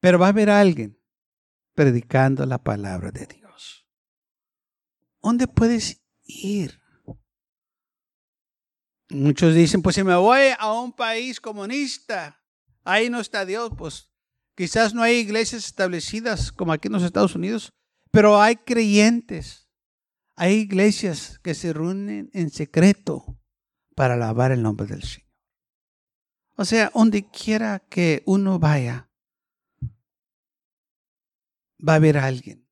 Pero 0.00 0.18
va 0.18 0.26
a 0.26 0.28
haber 0.30 0.50
alguien 0.50 0.98
predicando 1.74 2.46
la 2.46 2.62
palabra 2.62 3.10
de 3.10 3.26
Dios. 3.26 3.88
¿Dónde 5.22 5.48
puedes 5.48 6.04
ir? 6.24 6.80
Muchos 9.08 9.54
dicen, 9.54 9.82
pues 9.82 9.96
si 9.96 10.04
me 10.04 10.14
voy 10.14 10.48
a 10.58 10.72
un 10.72 10.92
país 10.92 11.40
comunista, 11.40 12.40
ahí 12.84 13.10
no 13.10 13.20
está 13.20 13.44
Dios, 13.44 13.72
pues 13.76 14.14
Quizás 14.56 14.94
no 14.94 15.02
hay 15.02 15.16
iglesias 15.16 15.66
establecidas 15.66 16.52
como 16.52 16.72
aquí 16.72 16.86
en 16.86 16.92
los 16.92 17.02
Estados 17.02 17.34
Unidos, 17.34 17.72
pero 18.12 18.40
hay 18.40 18.56
creyentes. 18.56 19.68
Hay 20.36 20.54
iglesias 20.54 21.40
que 21.42 21.54
se 21.54 21.72
reúnen 21.72 22.30
en 22.32 22.50
secreto 22.50 23.40
para 23.94 24.14
alabar 24.14 24.52
el 24.52 24.62
nombre 24.62 24.86
del 24.86 25.02
Señor. 25.02 25.30
O 26.56 26.64
sea, 26.64 26.90
donde 26.94 27.28
quiera 27.28 27.80
que 27.80 28.22
uno 28.26 28.58
vaya, 28.58 29.10
va 31.86 31.94
a 31.94 31.96
haber 31.96 32.16
alguien. 32.18 32.68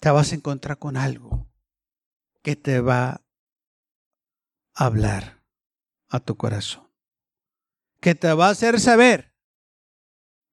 Te 0.00 0.10
vas 0.10 0.32
a 0.32 0.34
encontrar 0.34 0.78
con 0.78 0.96
algo 0.96 1.46
que 2.42 2.56
te 2.56 2.80
va 2.80 3.22
a 4.74 4.86
hablar 4.86 5.44
a 6.08 6.20
tu 6.20 6.36
corazón. 6.36 6.90
Que 8.00 8.14
te 8.14 8.32
va 8.32 8.46
a 8.46 8.50
hacer 8.50 8.80
saber 8.80 9.34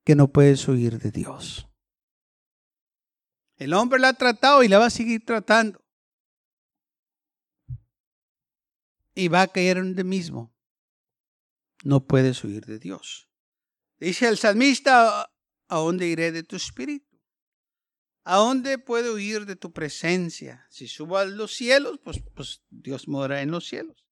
que 0.03 0.15
no 0.15 0.27
puedes 0.27 0.67
huir 0.67 0.99
de 0.99 1.11
Dios. 1.11 1.69
El 3.55 3.73
hombre 3.73 3.99
la 3.99 4.09
ha 4.09 4.13
tratado 4.13 4.63
y 4.63 4.67
la 4.67 4.79
va 4.79 4.87
a 4.87 4.89
seguir 4.89 5.25
tratando. 5.25 5.81
Y 9.17 9.29
va 9.29 9.41
a 9.41 9.47
caer 9.47 9.77
en 9.77 9.97
el 9.97 10.05
mismo. 10.05 10.53
No 11.83 12.05
puedes 12.05 12.43
huir 12.43 12.65
de 12.65 12.77
Dios. 12.77 13.29
Dice 13.99 14.27
el 14.27 14.37
salmista, 14.37 15.31
¿a 15.67 15.77
dónde 15.77 16.07
iré 16.07 16.31
de 16.31 16.43
tu 16.43 16.55
espíritu? 16.55 17.17
¿A 18.23 18.35
dónde 18.35 18.77
puedo 18.77 19.15
huir 19.15 19.45
de 19.45 19.55
tu 19.55 19.71
presencia? 19.71 20.67
Si 20.69 20.87
subo 20.87 21.17
a 21.17 21.25
los 21.25 21.53
cielos, 21.53 21.99
pues, 22.03 22.21
pues 22.35 22.61
Dios 22.69 23.07
mora 23.07 23.41
en 23.41 23.51
los 23.51 23.65
cielos. 23.65 24.05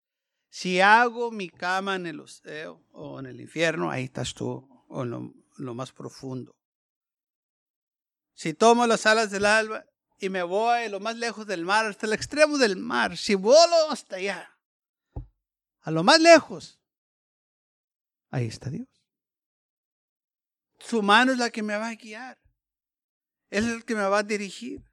Si 0.50 0.80
hago 0.80 1.32
mi 1.32 1.50
cama 1.50 1.98
en 1.98 2.08
el 2.08 2.20
océano 2.22 2.82
o 2.92 3.20
en 3.20 3.28
el 3.28 3.42
infierno, 3.42 3.92
ahí 3.92 4.06
estás 4.06 4.34
tú, 4.34 4.68
o 4.88 5.04
en 5.04 5.10
lo 5.12 5.34
lo 5.58 5.74
más 5.74 5.92
profundo. 5.92 6.56
Si 8.34 8.54
tomo 8.54 8.86
las 8.88 9.06
alas 9.06 9.32
del 9.32 9.46
alba 9.46 9.86
y 10.20 10.30
me 10.30 10.44
voy 10.44 10.90
lo 10.90 11.00
más 11.00 11.16
lejos 11.16 11.48
del 11.48 11.66
mar, 11.66 11.86
hasta 11.86 12.06
el 12.06 12.14
extremo 12.14 12.58
del 12.58 12.78
mar, 12.78 13.18
si 13.18 13.36
vuelo 13.36 13.90
hasta 13.90 14.18
allá, 14.18 14.55
a 15.86 15.92
lo 15.92 16.04
más 16.04 16.20
lejos, 16.20 16.80
ahí 18.32 18.48
está 18.48 18.72
Dios. 18.72 18.88
Su 20.80 21.04
mano 21.04 21.32
es 21.32 21.38
la 21.38 21.52
que 21.52 21.62
me 21.62 21.78
va 21.78 21.90
a 21.90 21.96
guiar. 21.96 22.40
Es 23.52 23.64
el 23.66 23.86
que 23.86 23.94
me 23.94 24.02
va 24.02 24.20
a 24.20 24.24
dirigir. 24.24 24.84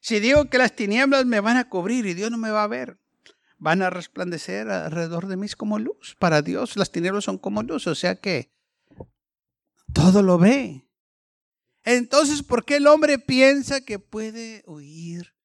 Si 0.00 0.18
digo 0.18 0.50
que 0.50 0.58
las 0.58 0.74
tinieblas 0.74 1.26
me 1.26 1.38
van 1.38 1.56
a 1.56 1.68
cubrir 1.68 2.06
y 2.06 2.14
Dios 2.14 2.28
no 2.28 2.38
me 2.38 2.50
va 2.50 2.64
a 2.64 2.68
ver, 2.68 2.98
van 3.56 3.82
a 3.82 3.90
resplandecer 3.90 4.68
alrededor 4.68 5.28
de 5.28 5.36
mí 5.36 5.48
como 5.56 5.78
luz. 5.78 6.16
Para 6.18 6.42
Dios 6.42 6.76
las 6.76 6.90
tinieblas 6.90 7.22
son 7.22 7.38
como 7.38 7.62
luz, 7.62 7.86
o 7.86 7.94
sea 7.94 8.20
que 8.20 8.50
todo 9.92 10.22
lo 10.22 10.38
ve. 10.38 10.88
Entonces, 11.84 12.42
¿por 12.42 12.64
qué 12.64 12.76
el 12.76 12.88
hombre 12.88 13.20
piensa 13.20 13.80
que 13.80 14.00
puede 14.00 14.64
huir 14.66 15.36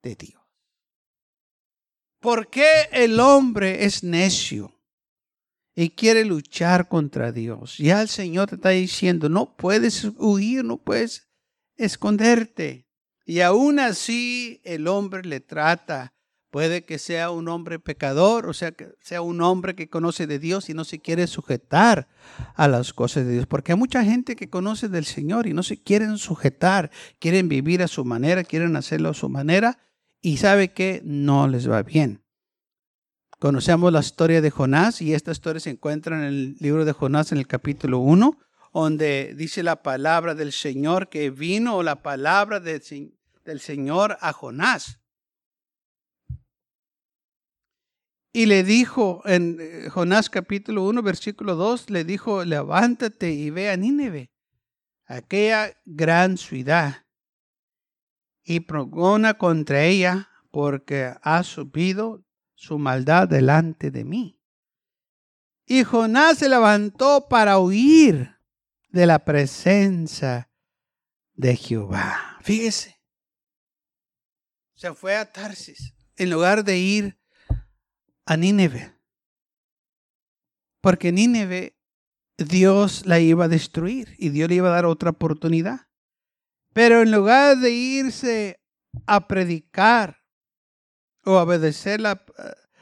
de 0.00 0.14
Dios? 0.14 0.41
¿Por 2.22 2.48
qué 2.48 2.88
el 2.92 3.20
hombre 3.20 3.84
es 3.84 4.02
necio 4.02 4.72
y 5.74 5.90
quiere 5.90 6.24
luchar 6.24 6.88
contra 6.88 7.32
Dios? 7.32 7.76
Ya 7.76 8.00
el 8.00 8.08
Señor 8.08 8.48
te 8.48 8.54
está 8.54 8.70
diciendo, 8.70 9.28
no 9.28 9.54
puedes 9.56 10.04
huir, 10.16 10.64
no 10.64 10.78
puedes 10.78 11.28
esconderte. 11.76 12.86
Y 13.26 13.40
aún 13.40 13.78
así 13.78 14.62
el 14.64 14.88
hombre 14.88 15.22
le 15.22 15.40
trata 15.40 16.14
Puede 16.52 16.84
que 16.84 16.98
sea 16.98 17.30
un 17.30 17.48
hombre 17.48 17.78
pecador, 17.78 18.46
o 18.46 18.52
sea, 18.52 18.72
que 18.72 18.92
sea 19.00 19.22
un 19.22 19.40
hombre 19.40 19.74
que 19.74 19.88
conoce 19.88 20.26
de 20.26 20.38
Dios 20.38 20.68
y 20.68 20.74
no 20.74 20.84
se 20.84 20.98
quiere 20.98 21.26
sujetar 21.26 22.08
a 22.54 22.68
las 22.68 22.92
cosas 22.92 23.24
de 23.24 23.32
Dios. 23.32 23.46
Porque 23.46 23.72
hay 23.72 23.78
mucha 23.78 24.04
gente 24.04 24.36
que 24.36 24.50
conoce 24.50 24.90
del 24.90 25.06
Señor 25.06 25.46
y 25.46 25.54
no 25.54 25.62
se 25.62 25.82
quieren 25.82 26.18
sujetar, 26.18 26.90
quieren 27.18 27.48
vivir 27.48 27.82
a 27.82 27.88
su 27.88 28.04
manera, 28.04 28.44
quieren 28.44 28.76
hacerlo 28.76 29.08
a 29.08 29.14
su 29.14 29.30
manera 29.30 29.78
y 30.22 30.36
sabe 30.36 30.72
que 30.72 31.02
no 31.04 31.48
les 31.48 31.68
va 31.68 31.82
bien. 31.82 32.22
Conocemos 33.40 33.92
la 33.92 34.00
historia 34.00 34.40
de 34.40 34.52
Jonás 34.52 35.02
y 35.02 35.14
esta 35.14 35.32
historia 35.32 35.58
se 35.58 35.70
encuentra 35.70 36.16
en 36.16 36.22
el 36.22 36.56
libro 36.60 36.84
de 36.84 36.92
Jonás 36.92 37.32
en 37.32 37.38
el 37.38 37.48
capítulo 37.48 37.98
1, 37.98 38.38
donde 38.72 39.34
dice 39.36 39.64
la 39.64 39.82
palabra 39.82 40.36
del 40.36 40.52
Señor 40.52 41.08
que 41.08 41.30
vino 41.30 41.82
la 41.82 42.02
palabra 42.02 42.60
del 42.60 43.60
Señor 43.60 44.16
a 44.20 44.32
Jonás. 44.32 45.00
Y 48.32 48.46
le 48.46 48.62
dijo 48.62 49.22
en 49.26 49.58
eh, 49.60 49.90
Jonás 49.90 50.30
capítulo 50.30 50.84
1, 50.84 51.02
versículo 51.02 51.54
2, 51.54 51.90
le 51.90 52.04
dijo, 52.04 52.44
levántate 52.44 53.32
y 53.32 53.50
ve 53.50 53.68
a 53.68 53.76
Nínive, 53.76 54.30
aquella 55.04 55.76
gran 55.84 56.38
ciudad, 56.38 57.04
y 58.44 58.60
progona 58.60 59.34
contra 59.34 59.84
ella, 59.84 60.28
porque 60.50 61.14
ha 61.22 61.42
subido 61.42 62.24
su 62.54 62.78
maldad 62.78 63.28
delante 63.28 63.90
de 63.90 64.04
mí. 64.04 64.40
Y 65.66 65.84
Jonás 65.84 66.38
se 66.38 66.48
levantó 66.48 67.28
para 67.28 67.58
huir 67.58 68.36
de 68.90 69.06
la 69.06 69.24
presencia 69.24 70.50
de 71.34 71.56
Jehová. 71.56 72.38
Fíjese. 72.42 73.00
Se 74.74 74.92
fue 74.94 75.16
a 75.16 75.32
Tarsis 75.32 75.94
en 76.16 76.30
lugar 76.30 76.64
de 76.64 76.78
ir 76.78 77.20
a 78.26 78.36
Nínive. 78.36 78.94
Porque 80.80 81.12
Nínive 81.12 81.78
Dios 82.36 83.06
la 83.06 83.20
iba 83.20 83.44
a 83.44 83.48
destruir 83.48 84.14
y 84.18 84.30
Dios 84.30 84.48
le 84.48 84.56
iba 84.56 84.68
a 84.68 84.72
dar 84.72 84.84
otra 84.86 85.10
oportunidad. 85.10 85.88
Pero 86.72 87.02
en 87.02 87.10
lugar 87.10 87.58
de 87.58 87.70
irse 87.70 88.60
a 89.06 89.26
predicar 89.28 90.22
o 91.24 91.32
obedecer 91.32 92.00
la, 92.00 92.24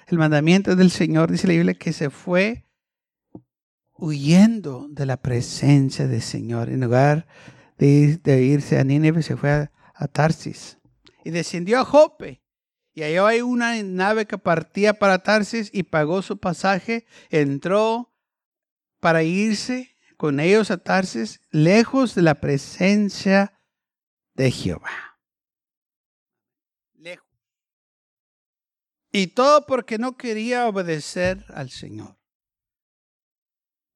el 0.06 0.18
mandamiento 0.18 0.76
del 0.76 0.90
Señor, 0.90 1.30
dice 1.30 1.47
la 1.47 1.54
Biblia 1.54 1.75
que 1.75 1.92
se 1.92 2.11
fue 2.11 2.66
huyendo 3.94 4.87
de 4.88 5.06
la 5.06 5.18
presencia 5.18 6.06
del 6.06 6.23
Señor. 6.23 6.70
En 6.70 6.80
lugar 6.80 7.26
de, 7.78 8.20
irse 8.42 8.78
a 8.78 8.85
Nínive, 8.85 9.23
se 9.23 9.37
fue 9.37 9.50
a, 9.50 9.73
a, 9.94 10.09
Tarsis 10.09 10.78
y 11.25 11.30
descendió 11.30 11.80
a 11.80 11.85
Jope. 11.85 12.42
Y 12.92 13.02
allá 13.02 13.26
hay 13.28 13.40
una 13.40 13.80
nave 13.82 14.26
que 14.26 14.38
partía 14.38 14.94
para 14.94 15.23
Tarsis 15.23 15.70
y 15.73 15.85
pagó 15.85 16.23
su 16.23 16.38
pasaje, 16.38 17.06
entró 17.30 18.12
para 19.00 19.23
irse 19.23 19.97
con 20.16 20.40
ellos 20.40 20.70
a 20.70 20.78
Tarsis, 20.78 21.40
lejos 21.50 22.14
de 22.14 22.23
la 22.23 22.40
presencia 22.40 23.60
de 24.40 24.50
Jehová. 24.50 25.18
Lejos. 26.94 27.28
Y 29.12 29.26
todo 29.28 29.66
porque 29.66 29.99
no 29.99 30.16
quería 30.16 30.66
obedecer 30.66 31.44
al 31.49 31.68
Señor. 31.68 32.16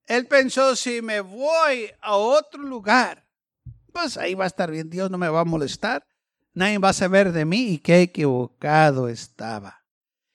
Él 0.07 0.27
pensó, 0.27 0.77
si 0.77 1.01
me 1.01 1.21
voy 1.21 1.91
a 2.03 2.17
otro 2.17 2.63
lugar, 2.63 3.27
pues 3.91 4.19
ahí 4.19 4.35
va 4.35 4.45
a 4.45 4.49
estar 4.49 4.71
bien, 4.71 4.91
Dios 4.91 5.11
no 5.11 5.17
me 5.17 5.31
va 5.31 5.41
a 5.41 5.47
molestar, 5.47 6.07
nadie 6.53 6.77
va 6.77 6.91
a 6.91 6.93
saber 6.93 7.33
de 7.33 7.47
mí 7.47 7.69
y 7.69 7.79
qué 7.79 8.03
equivocado 8.03 9.09
estaba. 9.09 9.87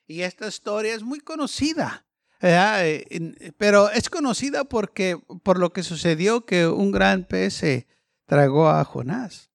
Y 0.08 0.22
esta 0.22 0.48
historia 0.48 0.96
es 0.96 1.04
muy 1.04 1.20
conocida, 1.20 2.08
eh, 2.42 3.54
pero 3.60 3.92
es 3.92 4.10
conocida 4.10 4.64
porque 4.64 5.22
por 5.44 5.60
lo 5.60 5.72
que 5.72 5.84
sucedió 5.84 6.48
que 6.48 6.66
un 6.66 6.90
gran 6.90 7.26
pez 7.26 7.54
se 7.54 7.88
tragó 8.26 8.70
a 8.70 8.84
Jonás. 8.84 9.49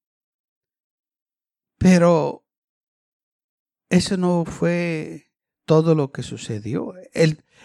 Pero 1.84 2.46
eso 3.90 4.16
no 4.16 4.46
fue 4.46 5.30
todo 5.66 5.94
lo 5.94 6.12
que 6.12 6.22
sucedió. 6.22 6.94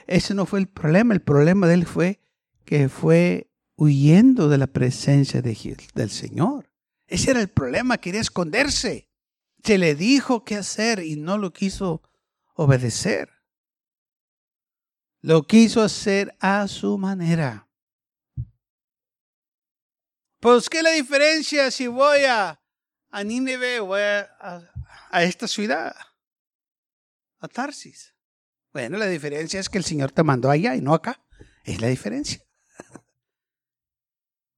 ese 0.07 0.33
no 0.33 0.45
fue 0.45 0.59
el 0.59 0.67
problema. 0.67 1.13
El 1.13 1.21
problema 1.21 1.67
de 1.67 1.75
él 1.75 1.85
fue 1.85 2.19
que 2.65 2.89
fue 2.89 3.49
huyendo 3.77 4.49
de 4.49 4.57
la 4.57 4.67
presencia 4.67 5.41
de, 5.41 5.77
del 5.95 6.09
Señor. 6.09 6.69
Ese 7.07 7.31
era 7.31 7.39
el 7.39 7.47
problema, 7.47 7.97
quería 7.97 8.19
esconderse. 8.19 9.09
Se 9.63 9.77
le 9.77 9.95
dijo 9.95 10.43
qué 10.43 10.57
hacer 10.57 10.99
y 10.99 11.15
no 11.15 11.37
lo 11.37 11.53
quiso 11.53 12.01
obedecer. 12.55 13.29
Lo 15.21 15.47
quiso 15.47 15.81
hacer 15.81 16.35
a 16.41 16.67
su 16.67 16.97
manera. 16.97 17.69
Pues, 20.41 20.69
¿qué 20.69 20.79
es 20.79 20.83
la 20.83 20.91
diferencia 20.91 21.71
si 21.71 21.87
voy 21.87 22.25
a, 22.27 22.58
a 23.09 23.23
Nínive 23.23 23.79
o 23.79 23.93
a, 23.95 25.23
esta 25.23 25.47
ciudad? 25.47 25.95
A 27.39 27.47
Tarsis. 27.47 28.13
Bueno, 28.71 28.97
la 28.97 29.07
diferencia 29.07 29.59
es 29.59 29.69
que 29.69 29.77
el 29.77 29.83
Señor 29.83 30.11
te 30.11 30.23
mandó 30.23 30.49
allá 30.49 30.75
y 30.75 30.81
no 30.81 30.93
acá. 30.93 31.21
Es 31.63 31.81
la 31.81 31.87
diferencia. 31.87 32.43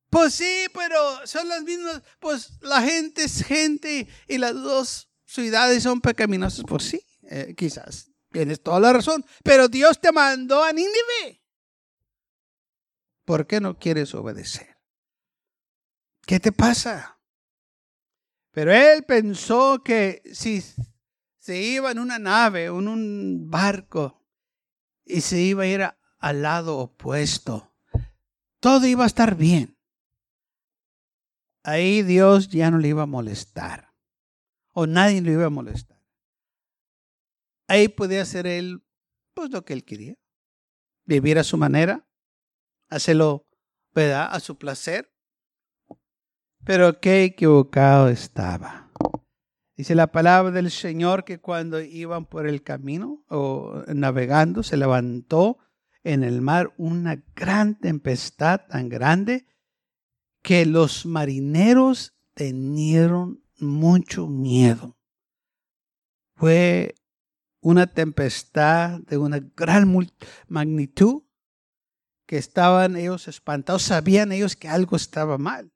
Pues 0.09 0.33
sí, 0.33 0.65
pero 0.73 1.25
son 1.25 1.47
las 1.47 1.63
mismas, 1.63 2.03
pues 2.19 2.51
la 2.61 2.81
gente 2.81 3.23
es 3.23 3.45
gente 3.45 4.09
y 4.27 4.37
las 4.37 4.53
dos 4.53 5.09
ciudades 5.25 5.83
son 5.83 6.01
pecaminosas, 6.01 6.65
pues 6.67 6.83
sí, 6.83 7.01
eh, 7.23 7.55
quizás 7.55 8.11
tienes 8.29 8.61
toda 8.61 8.81
la 8.81 8.91
razón, 8.91 9.25
pero 9.41 9.69
Dios 9.69 10.01
te 10.01 10.11
mandó 10.11 10.65
a 10.65 10.73
Nínive. 10.73 11.41
¿Por 13.23 13.47
qué 13.47 13.61
no 13.61 13.79
quieres 13.79 14.13
obedecer? 14.13 14.77
¿Qué 16.25 16.41
te 16.41 16.51
pasa? 16.51 17.20
Pero 18.51 18.73
él 18.73 19.03
pensó 19.03 19.81
que 19.83 20.21
si 20.33 20.63
se 21.39 21.61
iba 21.61 21.91
en 21.91 21.99
una 21.99 22.19
nave, 22.19 22.65
en 22.65 22.87
un 22.87 23.49
barco, 23.49 24.21
y 25.05 25.21
se 25.21 25.39
iba 25.39 25.63
a 25.63 25.67
ir 25.67 25.89
al 26.19 26.41
lado 26.41 26.77
opuesto, 26.77 27.73
todo 28.59 28.85
iba 28.85 29.03
a 29.03 29.07
estar 29.07 29.35
bien 29.35 29.77
ahí 31.63 32.03
Dios 32.03 32.49
ya 32.49 32.71
no 32.71 32.77
le 32.77 32.89
iba 32.89 33.03
a 33.03 33.07
molestar. 33.07 33.93
O 34.73 34.87
nadie 34.87 35.21
le 35.21 35.33
iba 35.33 35.45
a 35.45 35.49
molestar. 35.49 36.01
Ahí 37.67 37.87
podía 37.87 38.21
hacer 38.21 38.47
él 38.47 38.83
pues 39.33 39.49
lo 39.51 39.63
que 39.63 39.73
él 39.73 39.83
quería. 39.83 40.15
Vivir 41.05 41.39
a 41.39 41.43
su 41.43 41.57
manera. 41.57 42.07
Hacerlo, 42.89 43.47
¿verdad? 43.93 44.29
A 44.31 44.39
su 44.39 44.57
placer. 44.57 45.10
Pero 46.63 46.99
qué 46.99 47.23
equivocado 47.23 48.07
estaba. 48.09 48.91
Dice 49.75 49.95
la 49.95 50.11
palabra 50.11 50.51
del 50.51 50.69
Señor 50.69 51.23
que 51.23 51.39
cuando 51.39 51.81
iban 51.81 52.25
por 52.25 52.45
el 52.45 52.61
camino 52.61 53.23
o 53.29 53.83
navegando, 53.87 54.61
se 54.61 54.77
levantó 54.77 55.57
en 56.03 56.23
el 56.23 56.41
mar 56.41 56.73
una 56.77 57.23
gran 57.35 57.79
tempestad 57.79 58.61
tan 58.67 58.89
grande 58.89 59.47
que 60.43 60.65
los 60.65 61.05
marineros 61.05 62.13
tenieron 62.33 63.43
mucho 63.59 64.27
miedo. 64.27 64.97
Fue 66.35 66.95
una 67.59 67.87
tempestad 67.87 68.99
de 69.01 69.17
una 69.17 69.39
gran 69.55 69.91
magnitud 70.47 71.23
que 72.25 72.37
estaban 72.37 72.95
ellos 72.95 73.27
espantados, 73.27 73.83
sabían 73.83 74.31
ellos 74.31 74.55
que 74.55 74.67
algo 74.67 74.95
estaba 74.95 75.37
mal. 75.37 75.70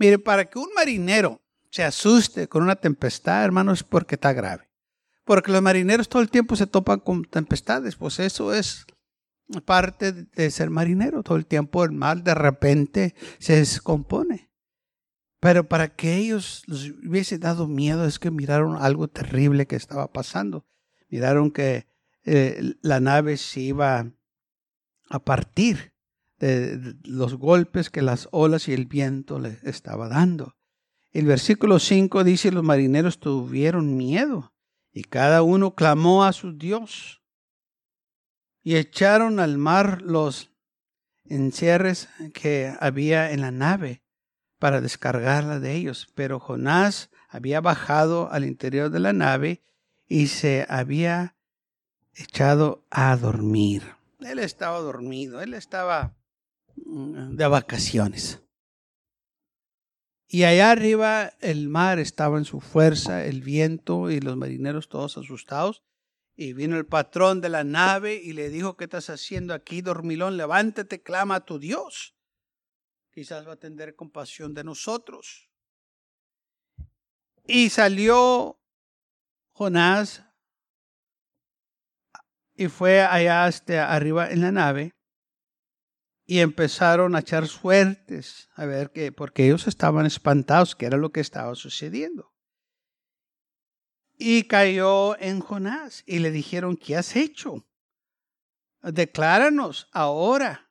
Mire, 0.00 0.18
para 0.18 0.46
que 0.46 0.58
un 0.58 0.70
marinero 0.74 1.42
se 1.70 1.84
asuste 1.84 2.48
con 2.48 2.62
una 2.62 2.76
tempestad, 2.76 3.44
hermanos, 3.44 3.80
es 3.80 3.84
porque 3.84 4.14
está 4.14 4.32
grave. 4.32 4.66
Porque 5.26 5.52
los 5.52 5.60
marineros 5.60 6.08
todo 6.08 6.22
el 6.22 6.30
tiempo 6.30 6.56
se 6.56 6.66
topan 6.66 7.00
con 7.00 7.22
tempestades, 7.26 7.96
pues 7.96 8.18
eso 8.18 8.54
es 8.54 8.86
parte 9.66 10.12
de 10.12 10.50
ser 10.50 10.70
marinero. 10.70 11.22
Todo 11.22 11.36
el 11.36 11.44
tiempo 11.44 11.84
el 11.84 11.92
mar 11.92 12.22
de 12.22 12.34
repente 12.34 13.14
se 13.38 13.56
descompone. 13.56 14.50
Pero 15.38 15.68
para 15.68 15.94
que 15.94 16.16
ellos 16.16 16.62
les 16.66 16.92
hubiese 17.06 17.38
dado 17.38 17.68
miedo 17.68 18.06
es 18.06 18.18
que 18.18 18.30
miraron 18.30 18.80
algo 18.80 19.06
terrible 19.06 19.66
que 19.66 19.76
estaba 19.76 20.10
pasando. 20.14 20.64
Miraron 21.10 21.50
que 21.50 21.86
eh, 22.24 22.74
la 22.80 23.00
nave 23.00 23.36
se 23.36 23.60
iba 23.60 24.10
a 25.10 25.18
partir 25.18 25.89
de 26.40 26.96
los 27.04 27.34
golpes 27.34 27.90
que 27.90 28.02
las 28.02 28.28
olas 28.32 28.66
y 28.68 28.72
el 28.72 28.86
viento 28.86 29.38
le 29.38 29.58
estaba 29.62 30.08
dando. 30.08 30.56
El 31.12 31.26
versículo 31.26 31.78
5 31.78 32.24
dice, 32.24 32.50
los 32.50 32.64
marineros 32.64 33.20
tuvieron 33.20 33.96
miedo 33.96 34.52
y 34.92 35.02
cada 35.04 35.42
uno 35.42 35.74
clamó 35.74 36.24
a 36.24 36.32
su 36.32 36.56
Dios 36.56 37.22
y 38.62 38.76
echaron 38.76 39.38
al 39.38 39.58
mar 39.58 40.02
los 40.02 40.50
encierres 41.24 42.08
que 42.32 42.74
había 42.80 43.32
en 43.32 43.40
la 43.40 43.50
nave 43.50 44.02
para 44.58 44.80
descargarla 44.80 45.60
de 45.60 45.74
ellos. 45.74 46.08
Pero 46.14 46.40
Jonás 46.40 47.10
había 47.28 47.60
bajado 47.60 48.30
al 48.32 48.44
interior 48.44 48.90
de 48.90 49.00
la 49.00 49.12
nave 49.12 49.62
y 50.06 50.28
se 50.28 50.66
había 50.68 51.36
echado 52.14 52.86
a 52.90 53.16
dormir. 53.16 53.82
Él 54.20 54.38
estaba 54.38 54.78
dormido, 54.80 55.40
él 55.40 55.54
estaba 55.54 56.14
de 56.90 57.46
vacaciones. 57.46 58.42
Y 60.26 60.44
allá 60.44 60.70
arriba 60.70 61.32
el 61.40 61.68
mar 61.68 61.98
estaba 61.98 62.38
en 62.38 62.44
su 62.44 62.60
fuerza, 62.60 63.24
el 63.24 63.42
viento 63.42 64.10
y 64.10 64.20
los 64.20 64.36
marineros 64.36 64.88
todos 64.88 65.18
asustados. 65.18 65.82
Y 66.36 66.52
vino 66.52 66.76
el 66.76 66.86
patrón 66.86 67.40
de 67.40 67.48
la 67.48 67.64
nave 67.64 68.14
y 68.14 68.32
le 68.32 68.48
dijo, 68.48 68.76
¿qué 68.76 68.84
estás 68.84 69.10
haciendo 69.10 69.54
aquí, 69.54 69.82
dormilón? 69.82 70.36
Levántate, 70.36 71.02
clama 71.02 71.36
a 71.36 71.44
tu 71.44 71.58
Dios. 71.58 72.16
Quizás 73.12 73.46
va 73.46 73.54
a 73.54 73.58
tener 73.58 73.96
compasión 73.96 74.54
de 74.54 74.64
nosotros. 74.64 75.50
Y 77.46 77.70
salió 77.70 78.60
Jonás 79.52 80.24
y 82.54 82.68
fue 82.68 83.02
allá 83.02 83.44
hasta 83.44 83.92
arriba 83.92 84.30
en 84.30 84.40
la 84.42 84.52
nave 84.52 84.99
y 86.30 86.40
empezaron 86.40 87.16
a 87.16 87.20
echar 87.20 87.48
suertes 87.48 88.48
a 88.54 88.64
ver 88.64 88.90
qué, 88.92 89.10
porque 89.10 89.46
ellos 89.46 89.66
estaban 89.66 90.06
espantados, 90.06 90.76
qué 90.76 90.86
era 90.86 90.96
lo 90.96 91.10
que 91.10 91.20
estaba 91.20 91.54
sucediendo 91.54 92.30
y 94.22 94.42
cayó 94.42 95.18
en 95.18 95.40
Jonás 95.40 96.04
y 96.06 96.18
le 96.18 96.30
dijeron, 96.30 96.76
¿qué 96.76 96.94
has 96.94 97.16
hecho? 97.16 97.66
Decláranos 98.82 99.88
ahora. 99.92 100.70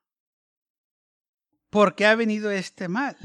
¿por 1.72 1.96
qué 1.96 2.06
ha 2.06 2.16
venido 2.16 2.52
este 2.52 2.88
mal? 2.88 3.18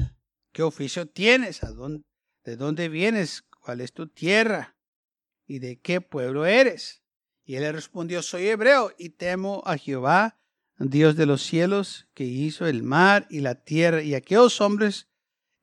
¿Qué 0.51 0.63
oficio 0.63 1.07
tienes? 1.07 1.63
¿A 1.63 1.71
dónde, 1.71 2.03
¿De 2.43 2.57
dónde 2.57 2.89
vienes? 2.89 3.43
¿Cuál 3.61 3.81
es 3.81 3.93
tu 3.93 4.07
tierra? 4.07 4.75
¿Y 5.45 5.59
de 5.59 5.79
qué 5.79 6.01
pueblo 6.01 6.45
eres? 6.45 7.03
Y 7.43 7.55
él 7.55 7.61
le 7.61 7.71
respondió, 7.71 8.23
soy 8.23 8.47
hebreo 8.47 8.91
y 8.97 9.09
temo 9.09 9.61
a 9.65 9.77
Jehová, 9.77 10.39
Dios 10.77 11.15
de 11.15 11.25
los 11.25 11.41
cielos, 11.41 12.07
que 12.13 12.25
hizo 12.25 12.65
el 12.65 12.83
mar 12.83 13.27
y 13.29 13.39
la 13.39 13.55
tierra. 13.55 14.01
Y 14.01 14.13
aquellos 14.13 14.59
hombres 14.61 15.09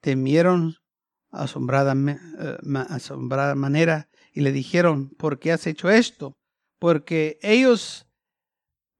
temieron 0.00 0.76
asombrada, 1.30 1.92
eh, 1.94 3.54
manera 3.54 4.10
y 4.32 4.40
le 4.40 4.52
dijeron, 4.52 5.10
¿por 5.10 5.38
qué 5.38 5.52
has 5.52 5.66
hecho 5.66 5.90
esto? 5.90 6.38
Porque 6.78 7.38
ellos 7.42 8.06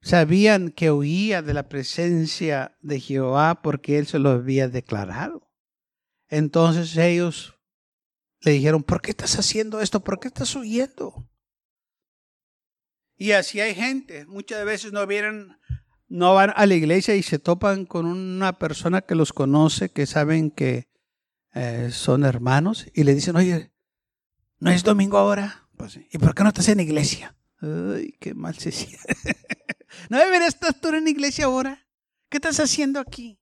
sabían 0.03 0.71
que 0.71 0.91
huía 0.91 1.43
de 1.43 1.55
la 1.55 1.69
presencia 1.69 2.77
de 2.81 3.01
Jehová 3.01 3.63
porque 3.63 3.99
él 3.99 4.07
se 4.07 4.19
lo 4.19 4.31
había 4.31 4.69
declarado. 4.69 5.51
Entonces 6.29 6.97
ellos 6.97 7.55
le 8.41 8.53
dijeron, 8.53 8.83
¿por 8.83 9.01
qué 9.01 9.11
estás 9.11 9.39
haciendo 9.39 9.81
esto? 9.81 10.01
¿Por 10.01 10.19
qué 10.19 10.29
estás 10.29 10.55
huyendo? 10.57 11.29
Y 13.17 13.33
así 13.33 13.61
hay 13.61 13.75
gente, 13.75 14.27
muchas 14.27 14.65
veces 14.65 14.93
no 14.93 15.07
vienen, 15.07 15.57
no 16.13 16.35
van 16.35 16.53
a 16.55 16.67
la 16.67 16.75
iglesia 16.75 17.17
y 17.17 17.23
se 17.23 17.39
topan 17.39 17.87
con 17.87 18.05
una 18.05 18.59
persona 18.59 19.01
que 19.01 19.15
los 19.15 19.33
conoce, 19.33 19.89
que 19.89 20.05
saben 20.05 20.51
que 20.51 20.91
eh, 21.55 21.89
son 21.91 22.25
hermanos, 22.25 22.87
y 22.93 23.05
le 23.05 23.15
dicen, 23.15 23.35
oye, 23.35 23.73
¿no 24.59 24.71
es 24.71 24.83
domingo 24.83 25.17
ahora? 25.17 25.71
Pues, 25.79 25.99
¿Y 26.11 26.19
por 26.19 26.35
qué 26.35 26.43
no 26.43 26.51
estás 26.51 26.69
en 26.69 26.77
la 26.77 26.83
iglesia? 26.83 27.35
Ay, 27.63 28.15
qué 28.21 28.35
mal 28.35 28.59
se 28.59 28.73
siente. 28.73 28.99
¿No 30.11 30.19
deberías 30.19 30.55
estar 30.55 30.75
tú 30.75 30.89
en 30.89 31.05
la 31.05 31.11
iglesia 31.11 31.47
ahora? 31.47 31.89
¿Qué 32.29 32.37
estás 32.37 32.61
haciendo 32.61 33.01
aquí? 33.01 33.41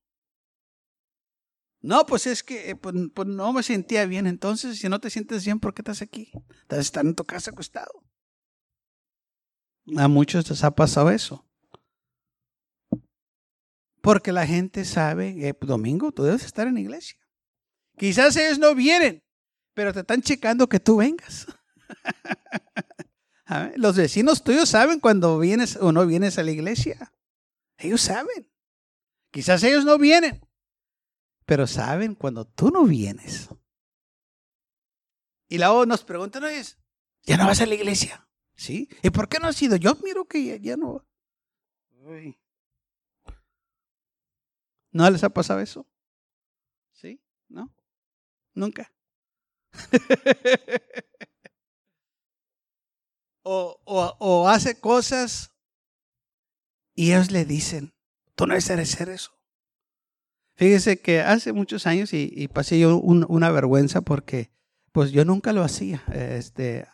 No, 1.81 2.07
pues 2.07 2.29
es 2.29 2.45
que 2.45 2.71
eh, 2.71 2.77
pues, 2.77 2.95
pues, 3.13 3.27
no 3.27 3.53
me 3.53 3.65
sentía 3.65 4.07
bien. 4.07 4.29
Entonces, 4.29 4.79
si 4.79 4.89
no 4.89 5.01
te 5.01 5.11
sientes 5.11 5.45
bien, 5.45 5.59
¿por 5.59 5.75
qué 5.75 5.83
estás 5.83 6.03
aquí? 6.03 6.31
Estás 6.69 6.95
en 6.95 7.17
tu 7.17 7.25
casa 7.25 7.51
acostado. 7.51 8.05
A 9.97 10.07
muchos 10.07 10.49
les 10.49 10.63
ha 10.63 10.71
pasado 10.71 11.11
eso. 11.11 11.50
Porque 14.03 14.33
la 14.33 14.47
gente 14.47 14.85
sabe 14.85 15.37
que 15.37 15.55
pues, 15.55 15.69
domingo 15.69 16.13
tú 16.13 16.23
debes 16.23 16.45
estar 16.45 16.67
en 16.67 16.75
la 16.75 16.81
iglesia. 16.81 17.19
Quizás 17.97 18.37
ellos 18.37 18.59
no 18.59 18.75
vienen, 18.75 19.23
pero 19.75 19.93
te 19.93 20.01
están 20.01 20.23
checando 20.23 20.69
que 20.69 20.81
tú 20.81 20.97
vengas. 20.97 21.47
Los 23.77 23.97
vecinos 23.97 24.45
tuyos 24.45 24.69
saben 24.69 25.01
cuando 25.01 25.39
vienes 25.39 25.77
o 25.77 25.93
no 25.93 26.07
vienes 26.07 26.39
a 26.39 26.43
la 26.43 26.53
iglesia. 26.53 27.13
Ellos 27.77 28.01
saben. 28.01 28.51
Quizás 29.31 29.63
ellos 29.63 29.85
no 29.85 29.99
vienen, 29.99 30.41
pero 31.47 31.67
saben 31.67 32.15
cuando 32.15 32.45
tú 32.45 32.71
no 32.71 32.85
vienes. 32.85 33.49
Y 35.49 35.59
luego 35.59 35.87
nos 35.87 36.05
preguntan, 36.05 36.45
oye, 36.45 36.63
¿ya 37.23 37.37
no 37.37 37.47
vas 37.47 37.61
a 37.61 37.67
la 37.67 37.75
iglesia? 37.75 38.29
¿Sí? 38.55 38.89
¿Y 39.03 39.11
por 39.11 39.29
qué 39.29 39.39
no 39.39 39.49
has 39.49 39.61
ido? 39.63 39.77
Yo 39.77 39.95
miro 40.03 40.27
que 40.27 40.61
ya, 40.61 40.77
no. 40.77 41.05
¿No 44.93 45.09
les 45.11 45.23
ha 45.25 45.31
pasado 45.31 45.61
eso? 45.61 45.87
¿Sí? 46.93 47.21
¿No? 47.49 47.73
Nunca. 48.55 48.93
o, 53.43 54.49
hace 54.49 54.81
cosas 54.81 55.53
y 56.95 57.13
ellos 57.13 57.31
le 57.31 57.45
dicen, 57.45 57.95
tú 58.35 58.47
no 58.47 58.55
debes 58.55 58.71
hacer 58.71 59.09
eso. 59.09 59.33
Fíjese 60.55 61.01
que 61.01 61.21
hace 61.21 61.53
muchos 61.53 61.87
años 61.87 62.13
y, 62.13 62.49
pasé 62.49 62.79
yo 62.79 62.99
una 62.99 63.51
vergüenza 63.51 64.03
porque 64.03 64.51
pues 64.93 65.11
yo 65.13 65.25
nunca 65.25 65.53
lo 65.53 65.63
hacía. 65.63 66.03
Este, 66.13 66.87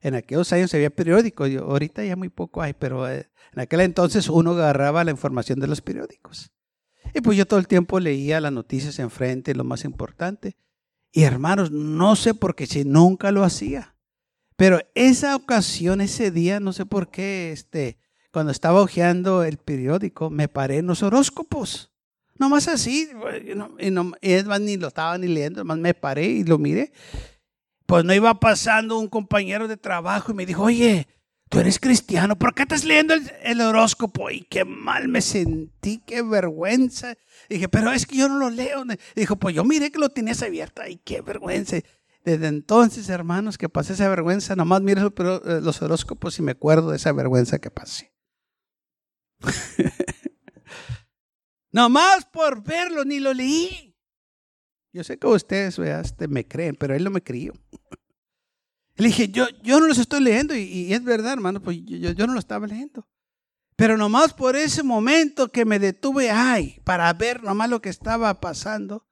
en 0.00 0.14
aquellos 0.16 0.52
años 0.52 0.74
había 0.74 0.90
periódicos, 0.90 1.48
ahorita 1.54 2.04
ya 2.04 2.16
muy 2.16 2.28
poco 2.28 2.62
hay, 2.62 2.72
pero 2.72 3.08
eh, 3.08 3.30
en 3.52 3.60
aquel 3.60 3.80
entonces 3.82 4.28
uno 4.28 4.52
agarraba 4.52 5.04
la 5.04 5.12
información 5.12 5.60
de 5.60 5.68
los 5.68 5.80
periódicos. 5.80 6.50
Y 7.14 7.20
pues 7.20 7.36
yo 7.36 7.46
todo 7.46 7.60
el 7.60 7.68
tiempo 7.68 8.00
leía 8.00 8.40
las 8.40 8.52
noticias 8.52 8.98
enfrente, 8.98 9.54
lo 9.54 9.64
más 9.64 9.84
importante. 9.84 10.56
Y 11.12 11.24
hermanos, 11.24 11.70
no 11.70 12.16
sé 12.16 12.32
por 12.32 12.54
qué 12.54 12.66
si 12.66 12.84
nunca 12.84 13.30
lo 13.32 13.44
hacía. 13.44 13.94
Pero 14.56 14.80
esa 14.94 15.36
ocasión, 15.36 16.00
ese 16.00 16.30
día, 16.30 16.60
no 16.60 16.72
sé 16.72 16.86
por 16.86 17.10
qué, 17.10 17.52
este, 17.52 17.98
cuando 18.32 18.52
estaba 18.52 18.80
hojeando 18.80 19.44
el 19.44 19.58
periódico, 19.58 20.30
me 20.30 20.48
paré 20.48 20.78
en 20.78 20.86
los 20.86 21.02
horóscopos. 21.02 21.90
Nomás 22.38 22.66
así, 22.68 23.10
y, 23.78 23.90
no, 23.90 24.12
más, 24.46 24.60
ni 24.60 24.76
lo 24.76 24.88
estaba 24.88 25.18
ni 25.18 25.28
leyendo, 25.28 25.60
nomás 25.60 25.78
me 25.78 25.94
paré 25.94 26.26
y 26.26 26.44
lo 26.44 26.58
miré. 26.58 26.92
Pues 27.84 28.04
no 28.04 28.14
iba 28.14 28.40
pasando 28.40 28.98
un 28.98 29.08
compañero 29.08 29.68
de 29.68 29.76
trabajo 29.76 30.32
y 30.32 30.34
me 30.34 30.46
dijo, 30.46 30.62
oye, 30.62 31.06
tú 31.52 31.60
eres 31.60 31.78
cristiano, 31.78 32.38
¿por 32.38 32.54
qué 32.54 32.62
estás 32.62 32.82
leyendo 32.82 33.14
el, 33.42 33.60
horóscopo? 33.60 34.30
Y 34.30 34.40
qué 34.40 34.64
mal 34.64 35.08
me 35.08 35.20
sentí, 35.20 35.98
qué 35.98 36.22
vergüenza. 36.22 37.14
dije, 37.50 37.68
pero 37.68 37.92
es 37.92 38.06
que 38.06 38.16
yo 38.16 38.26
no 38.26 38.38
lo 38.38 38.48
leo. 38.48 38.84
dijo, 39.14 39.36
pues 39.36 39.54
yo 39.54 39.62
miré 39.62 39.92
que 39.92 39.98
lo 39.98 40.08
tenías 40.08 40.42
abierto, 40.42 40.80
y 40.88 40.96
qué 40.96 41.20
vergüenza. 41.20 41.76
Desde 42.24 42.46
entonces, 42.46 43.10
hermanos, 43.10 43.58
que 43.58 43.68
pasé 43.68 43.92
esa 43.92 44.08
vergüenza, 44.08 44.56
nomás 44.56 44.80
miro 44.80 45.12
eh, 45.14 45.60
los 45.62 45.82
horóscopos 45.82 46.38
y 46.38 46.42
me 46.42 46.52
acuerdo 46.52 46.90
de 46.90 46.96
esa 46.96 47.12
vergüenza 47.12 47.58
que 47.58 47.70
pasé. 47.70 48.14
nomás 51.70 52.24
por 52.32 52.64
verlo, 52.64 53.04
ni 53.04 53.20
lo 53.20 53.34
leí. 53.34 53.94
Yo 54.94 55.04
sé 55.04 55.18
que 55.18 55.26
ustedes 55.26 55.78
este, 55.78 56.28
me 56.28 56.48
creen, 56.48 56.76
pero 56.76 56.94
él 56.94 57.04
no 57.04 57.10
me 57.10 57.22
crió. 57.22 57.52
Le 58.96 59.06
dije, 59.06 59.28
yo, 59.28 59.48
yo 59.62 59.80
no 59.80 59.86
los 59.86 59.98
estoy 59.98 60.20
leyendo 60.20 60.54
y, 60.54 60.92
es 60.92 61.02
verdad, 61.02 61.32
hermano, 61.32 61.62
pues 61.62 61.78
yo, 61.84 62.10
yo, 62.10 62.26
no 62.26 62.34
lo 62.34 62.38
estaba 62.38 62.66
leyendo. 62.66 63.08
Pero 63.76 63.96
nomás 63.96 64.34
por 64.34 64.54
ese 64.54 64.82
momento 64.82 65.48
que 65.48 65.64
me 65.64 65.78
detuve, 65.78 66.30
ay, 66.30 66.80
para 66.84 67.12
ver 67.14 67.42
nomás 67.42 67.70
lo 67.70 67.80
que 67.80 67.88
estaba 67.88 68.40
pasando, 68.40 69.08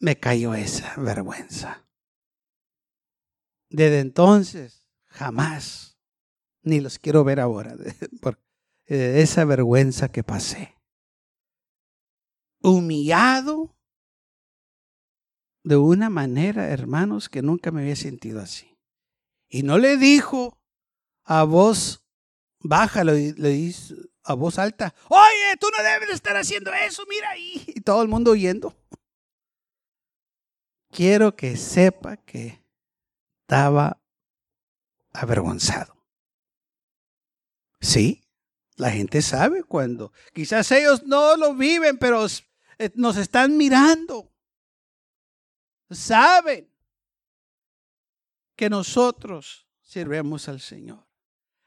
me 0.00 0.18
cayó 0.18 0.54
esa 0.54 0.94
vergüenza. 0.96 1.86
Desde 3.70 4.00
entonces, 4.00 4.86
jamás, 5.06 5.98
ni 6.62 6.80
los 6.80 6.98
quiero 6.98 7.22
ver 7.24 7.40
ahora, 7.40 7.76
por 8.20 8.40
esa 8.86 9.44
vergüenza 9.44 10.08
que 10.10 10.24
pasé. 10.24 10.74
Humillado 12.60 13.73
de 15.64 15.76
una 15.76 16.10
manera, 16.10 16.68
hermanos, 16.68 17.28
que 17.28 17.42
nunca 17.42 17.70
me 17.70 17.80
había 17.80 17.96
sentido 17.96 18.40
así. 18.40 18.78
Y 19.48 19.62
no 19.62 19.78
le 19.78 19.96
dijo 19.96 20.60
a 21.24 21.42
voz 21.44 22.04
baja, 22.60 23.02
le, 23.02 23.32
dijo 23.32 23.94
a 24.24 24.34
voz 24.34 24.58
alta, 24.58 24.94
oye, 25.08 25.56
tú 25.58 25.66
no 25.76 25.82
debes 25.82 26.10
estar 26.10 26.36
haciendo 26.36 26.72
eso, 26.72 27.04
mira 27.08 27.30
ahí. 27.30 27.64
Y 27.66 27.80
todo 27.80 28.02
el 28.02 28.08
mundo 28.08 28.32
oyendo. 28.32 28.76
Quiero 30.90 31.34
que 31.34 31.56
sepa 31.56 32.18
que 32.18 32.62
estaba 33.42 34.00
avergonzado. 35.12 35.96
Sí, 37.80 38.22
la 38.76 38.90
gente 38.90 39.22
sabe 39.22 39.62
cuando. 39.62 40.12
Quizás 40.32 40.70
ellos 40.72 41.04
no 41.04 41.36
lo 41.36 41.54
viven, 41.54 41.98
pero 41.98 42.26
eh, 42.78 42.90
nos 42.94 43.16
están 43.16 43.56
mirando. 43.56 44.33
Saben 45.90 46.68
que 48.56 48.70
nosotros 48.70 49.66
sirvemos 49.82 50.48
al 50.48 50.60
Señor. 50.60 51.06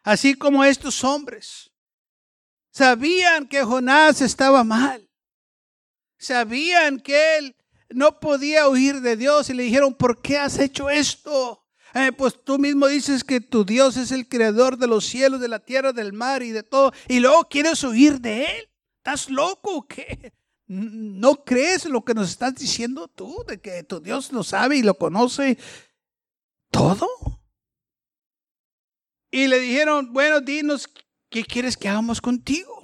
Así 0.03 0.36
como 0.36 0.63
estos 0.63 1.03
hombres. 1.03 1.71
Sabían 2.71 3.47
que 3.47 3.63
Jonás 3.63 4.21
estaba 4.21 4.63
mal. 4.63 5.10
Sabían 6.17 6.99
que 6.99 7.38
él 7.38 7.56
no 7.89 8.19
podía 8.19 8.67
huir 8.67 9.01
de 9.01 9.15
Dios 9.15 9.49
y 9.49 9.53
le 9.53 9.63
dijeron, 9.63 9.93
¿por 9.93 10.21
qué 10.21 10.38
has 10.38 10.60
hecho 10.60 10.89
esto? 10.89 11.65
Eh, 11.93 12.12
pues 12.12 12.43
tú 12.43 12.60
mismo 12.60 12.88
dices 12.88 13.23
que 13.23 13.41
tu 13.41 13.65
Dios 13.65 13.97
es 13.97 14.12
el 14.12 14.27
creador 14.27 14.77
de 14.77 14.88
los 14.88 15.06
cielos, 15.06 15.39
de 15.39 15.47
la 15.47 15.60
tierra, 15.60 15.93
del 15.93 16.13
mar 16.13 16.43
y 16.43 16.51
de 16.51 16.63
todo, 16.63 16.91
y 17.08 17.19
luego 17.19 17.47
quieres 17.49 17.84
huir 17.84 18.19
de 18.19 18.43
Él. 18.43 18.69
¿Estás 18.97 19.30
loco 19.30 19.77
o 19.77 19.88
qué? 19.88 20.34
¿No 20.67 21.43
crees 21.45 21.86
lo 21.86 22.03
que 22.03 22.13
nos 22.13 22.30
estás 22.30 22.56
diciendo 22.56 23.08
tú, 23.08 23.43
de 23.47 23.60
que 23.60 23.84
tu 23.84 23.99
Dios 24.01 24.32
lo 24.32 24.43
sabe 24.43 24.77
y 24.77 24.84
lo 24.84 24.97
conoce 24.97 25.58
todo? 26.71 27.08
Y 29.32 29.47
le 29.47 29.60
dijeron, 29.60 30.13
bueno, 30.13 30.41
dinos, 30.41 30.89
¿qué 31.30 31.43
quieres 31.43 31.77
que 31.77 31.89
hagamos 31.89 32.21
contigo? 32.21 32.82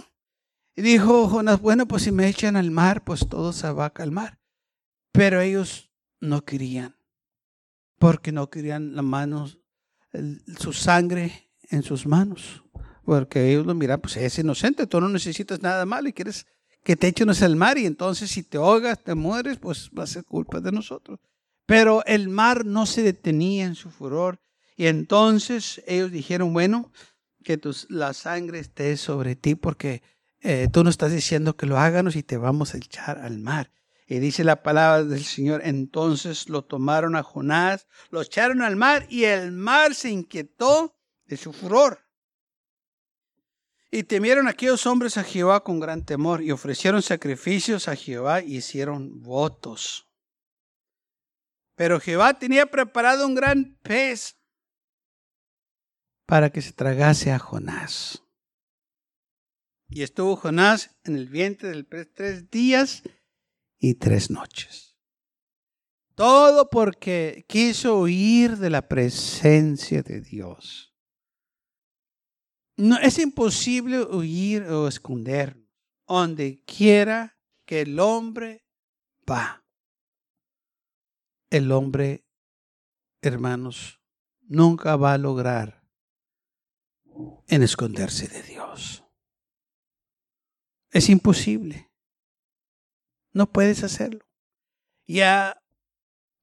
Y 0.75 0.81
dijo 0.81 1.27
Jonás, 1.27 1.61
bueno, 1.61 1.87
pues 1.87 2.03
si 2.03 2.11
me 2.11 2.27
echan 2.27 2.55
al 2.55 2.71
mar, 2.71 3.03
pues 3.03 3.27
todo 3.27 3.53
se 3.53 3.69
va 3.71 3.85
a 3.85 3.93
calmar. 3.93 4.39
Pero 5.11 5.41
ellos 5.41 5.91
no 6.19 6.43
querían 6.43 6.95
porque 8.03 8.33
no 8.33 8.49
querían 8.49 8.97
las 8.97 9.05
manos, 9.05 9.59
su 10.59 10.73
sangre 10.73 11.49
en 11.69 11.83
sus 11.83 12.05
manos. 12.05 12.61
Porque 13.05 13.49
ellos 13.49 13.65
lo 13.65 13.73
miran, 13.75 14.01
pues 14.01 14.17
es 14.17 14.37
inocente, 14.39 14.87
tú 14.87 14.99
no 14.99 15.07
necesitas 15.07 15.61
nada 15.61 15.85
malo 15.85 16.09
y 16.09 16.13
quieres 16.13 16.45
que 16.83 16.95
te 16.95 17.07
echen 17.07 17.29
al 17.29 17.55
mar 17.55 17.77
y 17.77 17.85
entonces 17.85 18.31
si 18.31 18.43
te 18.43 18.57
ahogas, 18.57 19.03
te 19.03 19.15
mueres, 19.15 19.57
pues 19.57 19.89
va 19.97 20.03
a 20.03 20.07
ser 20.07 20.25
culpa 20.25 20.59
de 20.59 20.71
nosotros. 20.71 21.19
Pero 21.65 22.03
el 22.05 22.29
mar 22.29 22.65
no 22.65 22.85
se 22.85 23.03
detenía 23.03 23.65
en 23.65 23.75
su 23.75 23.89
furor 23.89 24.39
y 24.75 24.87
entonces 24.87 25.81
ellos 25.87 26.11
dijeron, 26.11 26.53
bueno, 26.53 26.91
que 27.43 27.59
la 27.89 28.13
sangre 28.13 28.59
esté 28.59 28.97
sobre 28.97 29.35
ti 29.35 29.55
porque 29.55 30.01
eh, 30.41 30.67
tú 30.71 30.83
no 30.83 30.89
estás 30.89 31.11
diciendo 31.11 31.55
que 31.55 31.65
lo 31.65 31.77
háganos 31.77 32.15
y 32.15 32.23
te 32.23 32.37
vamos 32.37 32.73
a 32.73 32.77
echar 32.77 33.19
al 33.19 33.39
mar. 33.39 33.71
Y 34.05 34.19
dice 34.19 34.43
la 34.43 34.61
palabra 34.61 35.05
del 35.05 35.23
Señor, 35.23 35.61
entonces 35.63 36.49
lo 36.49 36.63
tomaron 36.63 37.15
a 37.15 37.23
Jonás, 37.23 37.87
lo 38.09 38.21
echaron 38.21 38.61
al 38.61 38.75
mar 38.75 39.05
y 39.09 39.23
el 39.23 39.53
mar 39.53 39.95
se 39.95 40.09
inquietó 40.09 40.95
de 41.25 41.37
su 41.37 41.53
furor. 41.53 42.02
Y 43.95 44.05
temieron 44.05 44.47
aquellos 44.47 44.87
hombres 44.87 45.17
a 45.17 45.23
Jehová 45.23 45.63
con 45.63 45.79
gran 45.79 46.03
temor 46.03 46.41
y 46.41 46.49
ofrecieron 46.49 47.03
sacrificios 47.03 47.87
a 47.87 47.95
Jehová 47.95 48.41
y 48.41 48.55
hicieron 48.55 49.21
votos. 49.21 50.09
Pero 51.75 51.99
Jehová 51.99 52.39
tenía 52.39 52.65
preparado 52.65 53.27
un 53.27 53.35
gran 53.35 53.77
pez 53.83 54.35
para 56.25 56.49
que 56.49 56.63
se 56.63 56.71
tragase 56.71 57.31
a 57.31 57.37
Jonás. 57.37 58.23
Y 59.89 60.01
estuvo 60.01 60.37
Jonás 60.37 60.97
en 61.03 61.15
el 61.15 61.29
vientre 61.29 61.69
del 61.69 61.85
pez 61.85 62.11
tres 62.15 62.49
días 62.49 63.03
y 63.77 63.93
tres 63.93 64.31
noches. 64.31 64.97
Todo 66.15 66.71
porque 66.71 67.45
quiso 67.47 67.99
huir 67.99 68.57
de 68.57 68.71
la 68.71 68.87
presencia 68.87 70.01
de 70.01 70.19
Dios. 70.19 70.92
No, 72.75 72.97
es 72.97 73.19
imposible 73.19 74.01
huir 74.01 74.63
o 74.63 74.87
esconder 74.87 75.63
donde 76.07 76.63
quiera 76.65 77.37
que 77.65 77.81
el 77.81 77.99
hombre 77.99 78.65
va. 79.29 79.63
El 81.49 81.71
hombre, 81.71 82.25
hermanos, 83.21 84.01
nunca 84.41 84.95
va 84.95 85.13
a 85.13 85.17
lograr 85.17 85.83
en 87.47 87.61
esconderse 87.61 88.27
de 88.27 88.41
Dios. 88.43 89.03
Es 90.89 91.09
imposible. 91.09 91.91
No 93.31 93.51
puedes 93.51 93.83
hacerlo. 93.83 94.25
Ya 95.05 95.61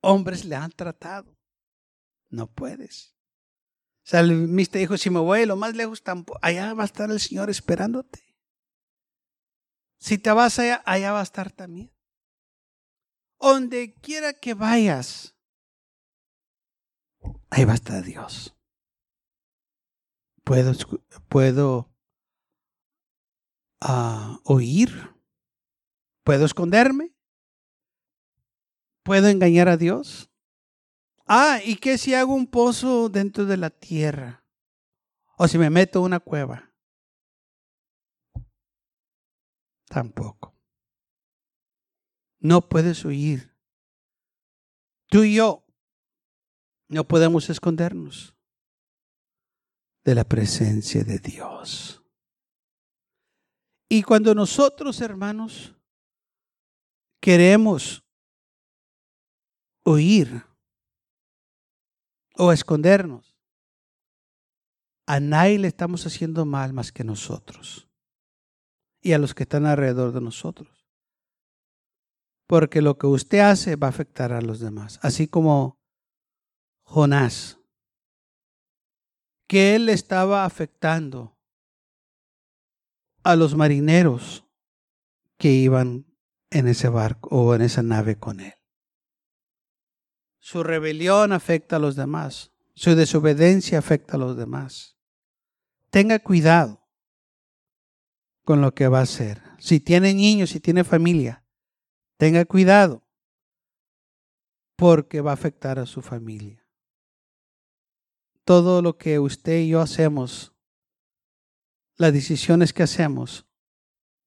hombres 0.00 0.44
le 0.44 0.56
han 0.56 0.70
tratado. 0.70 1.36
No 2.28 2.46
puedes. 2.46 3.16
Salmista 4.10 4.78
dijo, 4.78 4.96
si 4.96 5.08
me 5.08 5.20
voy 5.20 5.46
lo 5.46 5.54
más 5.56 5.76
lejos, 5.76 6.02
allá 6.42 6.74
va 6.74 6.82
a 6.82 6.86
estar 6.86 7.10
el 7.10 7.20
Señor 7.20 7.48
esperándote. 7.48 8.36
Si 9.98 10.18
te 10.18 10.32
vas 10.32 10.58
allá, 10.58 10.82
allá 10.84 11.12
va 11.12 11.20
a 11.20 11.22
estar 11.22 11.52
también. 11.52 11.92
Donde 13.38 13.94
quiera 13.94 14.32
que 14.32 14.54
vayas, 14.54 15.36
ahí 17.50 17.64
va 17.64 17.72
a 17.72 17.76
estar 17.76 18.02
Dios. 18.02 18.56
Puedo, 20.42 20.72
puedo 21.28 21.94
uh, 23.80 24.40
oír 24.44 25.20
¿Puedo 26.24 26.44
esconderme? 26.44 27.12
¿Puedo 29.02 29.28
engañar 29.28 29.68
a 29.68 29.76
Dios? 29.76 30.29
Ah, 31.32 31.60
¿y 31.64 31.76
qué 31.76 31.96
si 31.96 32.12
hago 32.12 32.34
un 32.34 32.48
pozo 32.48 33.08
dentro 33.08 33.44
de 33.44 33.56
la 33.56 33.70
tierra? 33.70 34.44
¿O 35.36 35.46
si 35.46 35.58
me 35.58 35.70
meto 35.70 36.02
una 36.02 36.18
cueva? 36.18 36.74
Tampoco. 39.88 40.52
No 42.40 42.68
puedes 42.68 43.04
huir. 43.04 43.56
Tú 45.06 45.22
y 45.22 45.36
yo 45.36 45.64
no 46.88 47.06
podemos 47.06 47.48
escondernos 47.48 48.34
de 50.02 50.16
la 50.16 50.24
presencia 50.24 51.04
de 51.04 51.20
Dios. 51.20 52.02
Y 53.88 54.02
cuando 54.02 54.34
nosotros, 54.34 55.00
hermanos, 55.00 55.76
queremos 57.20 58.02
huir 59.84 60.49
o 62.40 62.52
escondernos, 62.52 63.36
a 65.06 65.20
nadie 65.20 65.58
le 65.58 65.68
estamos 65.68 66.06
haciendo 66.06 66.46
mal 66.46 66.72
más 66.72 66.90
que 66.90 67.04
nosotros 67.04 67.86
y 69.02 69.12
a 69.12 69.18
los 69.18 69.34
que 69.34 69.42
están 69.42 69.66
alrededor 69.66 70.12
de 70.12 70.22
nosotros. 70.22 70.88
Porque 72.46 72.80
lo 72.80 72.96
que 72.96 73.06
usted 73.06 73.40
hace 73.40 73.76
va 73.76 73.88
a 73.88 73.90
afectar 73.90 74.32
a 74.32 74.40
los 74.40 74.58
demás. 74.58 74.98
Así 75.02 75.28
como 75.28 75.78
Jonás, 76.82 77.58
que 79.46 79.74
él 79.74 79.90
estaba 79.90 80.46
afectando 80.46 81.36
a 83.22 83.36
los 83.36 83.54
marineros 83.54 84.46
que 85.36 85.52
iban 85.52 86.06
en 86.48 86.68
ese 86.68 86.88
barco 86.88 87.28
o 87.36 87.54
en 87.54 87.60
esa 87.60 87.82
nave 87.82 88.16
con 88.16 88.40
él. 88.40 88.59
Su 90.40 90.64
rebelión 90.64 91.32
afecta 91.32 91.76
a 91.76 91.78
los 91.78 91.94
demás. 91.94 92.50
Su 92.74 92.96
desobediencia 92.96 93.78
afecta 93.78 94.16
a 94.16 94.18
los 94.18 94.36
demás. 94.36 94.96
Tenga 95.90 96.18
cuidado 96.18 96.84
con 98.44 98.60
lo 98.60 98.74
que 98.74 98.88
va 98.88 98.98
a 98.98 99.02
hacer. 99.02 99.42
Si 99.58 99.78
tiene 99.78 100.12
niños, 100.12 100.50
si 100.50 100.58
tiene 100.58 100.82
familia, 100.82 101.44
tenga 102.16 102.44
cuidado 102.44 103.06
porque 104.74 105.20
va 105.20 105.30
a 105.30 105.34
afectar 105.34 105.78
a 105.78 105.86
su 105.86 106.02
familia. 106.02 106.66
Todo 108.44 108.82
lo 108.82 108.98
que 108.98 109.20
usted 109.20 109.60
y 109.60 109.68
yo 109.68 109.80
hacemos, 109.80 110.52
las 111.96 112.12
decisiones 112.12 112.72
que 112.72 112.82
hacemos, 112.82 113.46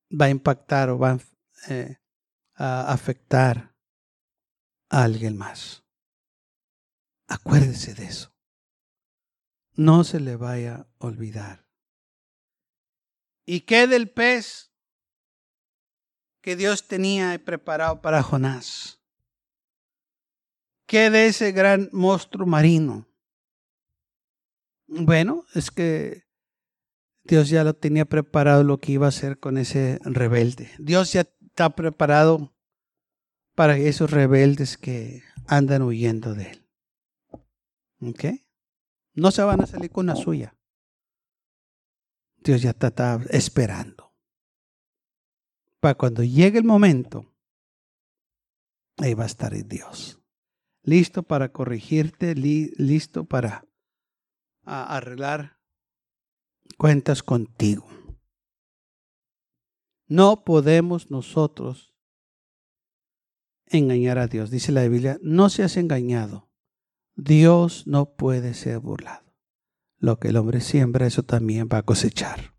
va 0.10 0.28
a 0.28 0.30
impactar 0.30 0.89
o 0.89 0.97
va 0.97 1.12
a 1.12 1.19
eh, 1.69 1.97
a 2.56 2.91
afectar 2.91 3.76
a 4.89 5.04
alguien 5.04 5.38
más. 5.38 5.83
Acuérdese 7.28 7.94
de 7.94 8.06
eso. 8.06 8.34
No 9.76 10.04
se 10.04 10.20
le 10.20 10.36
vaya 10.36 10.76
a 10.76 10.88
olvidar. 11.00 11.68
¿Y 13.46 13.62
qué 13.62 13.88
del 13.88 14.10
pez 14.10 14.72
que 16.42 16.56
Dios 16.56 16.88
tenía 16.88 17.38
preparado 17.44 18.02
para 18.02 18.24
Jonás? 18.24 19.02
¿Qué 20.86 21.10
de 21.10 21.28
ese 21.28 21.52
gran 21.52 21.90
monstruo 21.92 22.46
marino? 22.46 23.08
Bueno, 24.88 25.46
es 25.56 25.72
que 25.72 26.24
Dios 27.24 27.50
ya 27.50 27.64
lo 27.64 27.74
tenía 27.74 28.06
preparado 28.06 28.64
lo 28.64 28.80
que 28.80 28.92
iba 28.92 29.06
a 29.06 29.10
hacer 29.10 29.40
con 29.40 29.58
ese 29.58 30.00
rebelde. 30.04 30.70
Dios 30.78 31.14
ya 31.14 31.22
está 31.22 31.72
preparado 31.72 32.54
para 33.56 33.78
esos 33.78 34.12
rebeldes 34.12 34.78
que 34.78 35.24
andan 35.48 35.82
huyendo 35.82 36.34
de 36.34 36.52
él. 36.52 36.62
¿Ok? 38.10 38.26
No 39.13 39.32
se 39.32 39.44
van 39.44 39.62
a 39.62 39.68
salir 39.68 39.92
con 39.92 40.06
la 40.06 40.16
suya. 40.16 40.56
Dios 42.38 42.62
ya 42.62 42.72
está, 42.72 43.22
esperando. 43.30 44.13
Para 45.80 45.96
cuando 45.96 46.24
llegue 46.24 46.58
el 46.58 46.66
momento, 46.66 47.34
ahí 48.98 49.13
va 49.13 49.24
a 49.24 49.28
estar 49.28 49.54
Dios. 49.68 50.20
Listo 50.82 51.24
para 51.24 51.52
corregirte, 51.52 52.36
listo 52.36 53.26
para 53.26 53.66
arreglar 54.63 55.60
cuentas 56.78 57.24
contigo. 57.24 57.88
No 60.08 60.44
podemos 60.44 61.10
nosotros 61.10 61.94
engañar 63.66 64.18
a 64.18 64.28
Dios. 64.28 64.52
Dice 64.52 64.72
la 64.72 64.88
Biblia, 64.88 65.18
no 65.22 65.50
seas 65.50 65.78
engañado. 65.78 66.53
Dios 67.15 67.86
no 67.86 68.15
puede 68.15 68.54
ser 68.54 68.80
burlado. 68.80 69.23
Lo 69.97 70.19
que 70.19 70.30
el 70.30 70.38
hombre 70.38 70.62
siembra, 70.62 71.06
eso 71.06 71.23
también 71.23 71.69
va 71.71 71.78
a 71.80 71.84
cosechar. 71.84 72.54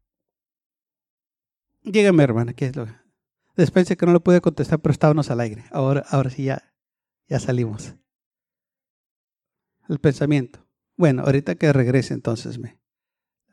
Dígame, 1.82 2.22
hermana, 2.22 2.54
¿qué 2.54 2.66
es 2.66 2.76
lo 2.76 2.86
Después 3.56 3.86
de 3.86 3.96
que 3.96 4.06
no 4.06 4.12
lo 4.12 4.22
pude 4.22 4.40
contestar, 4.40 4.80
pero 4.80 4.92
estábamos 4.92 5.30
al 5.30 5.40
aire. 5.40 5.64
Ahora, 5.70 6.04
ahora 6.08 6.30
sí 6.30 6.44
ya, 6.44 6.72
ya 7.28 7.38
salimos. 7.38 7.94
El 9.88 9.98
pensamiento. 9.98 10.66
Bueno, 10.96 11.22
ahorita 11.22 11.56
que 11.56 11.72
regrese 11.72 12.14
entonces 12.14 12.58
me 12.58 12.80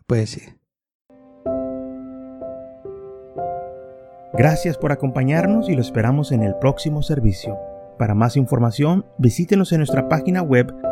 puede 0.08 0.22
decir. 0.22 0.60
Gracias 4.34 4.78
por 4.78 4.92
acompañarnos 4.92 5.68
y 5.68 5.76
lo 5.76 5.82
esperamos 5.82 6.32
en 6.32 6.42
el 6.42 6.56
próximo 6.56 7.04
servicio. 7.04 7.60
Para 7.98 8.16
más 8.16 8.38
información, 8.38 9.06
visítenos 9.18 9.72
en 9.74 9.80
nuestra 9.80 10.08
página 10.08 10.42
web 10.42 10.74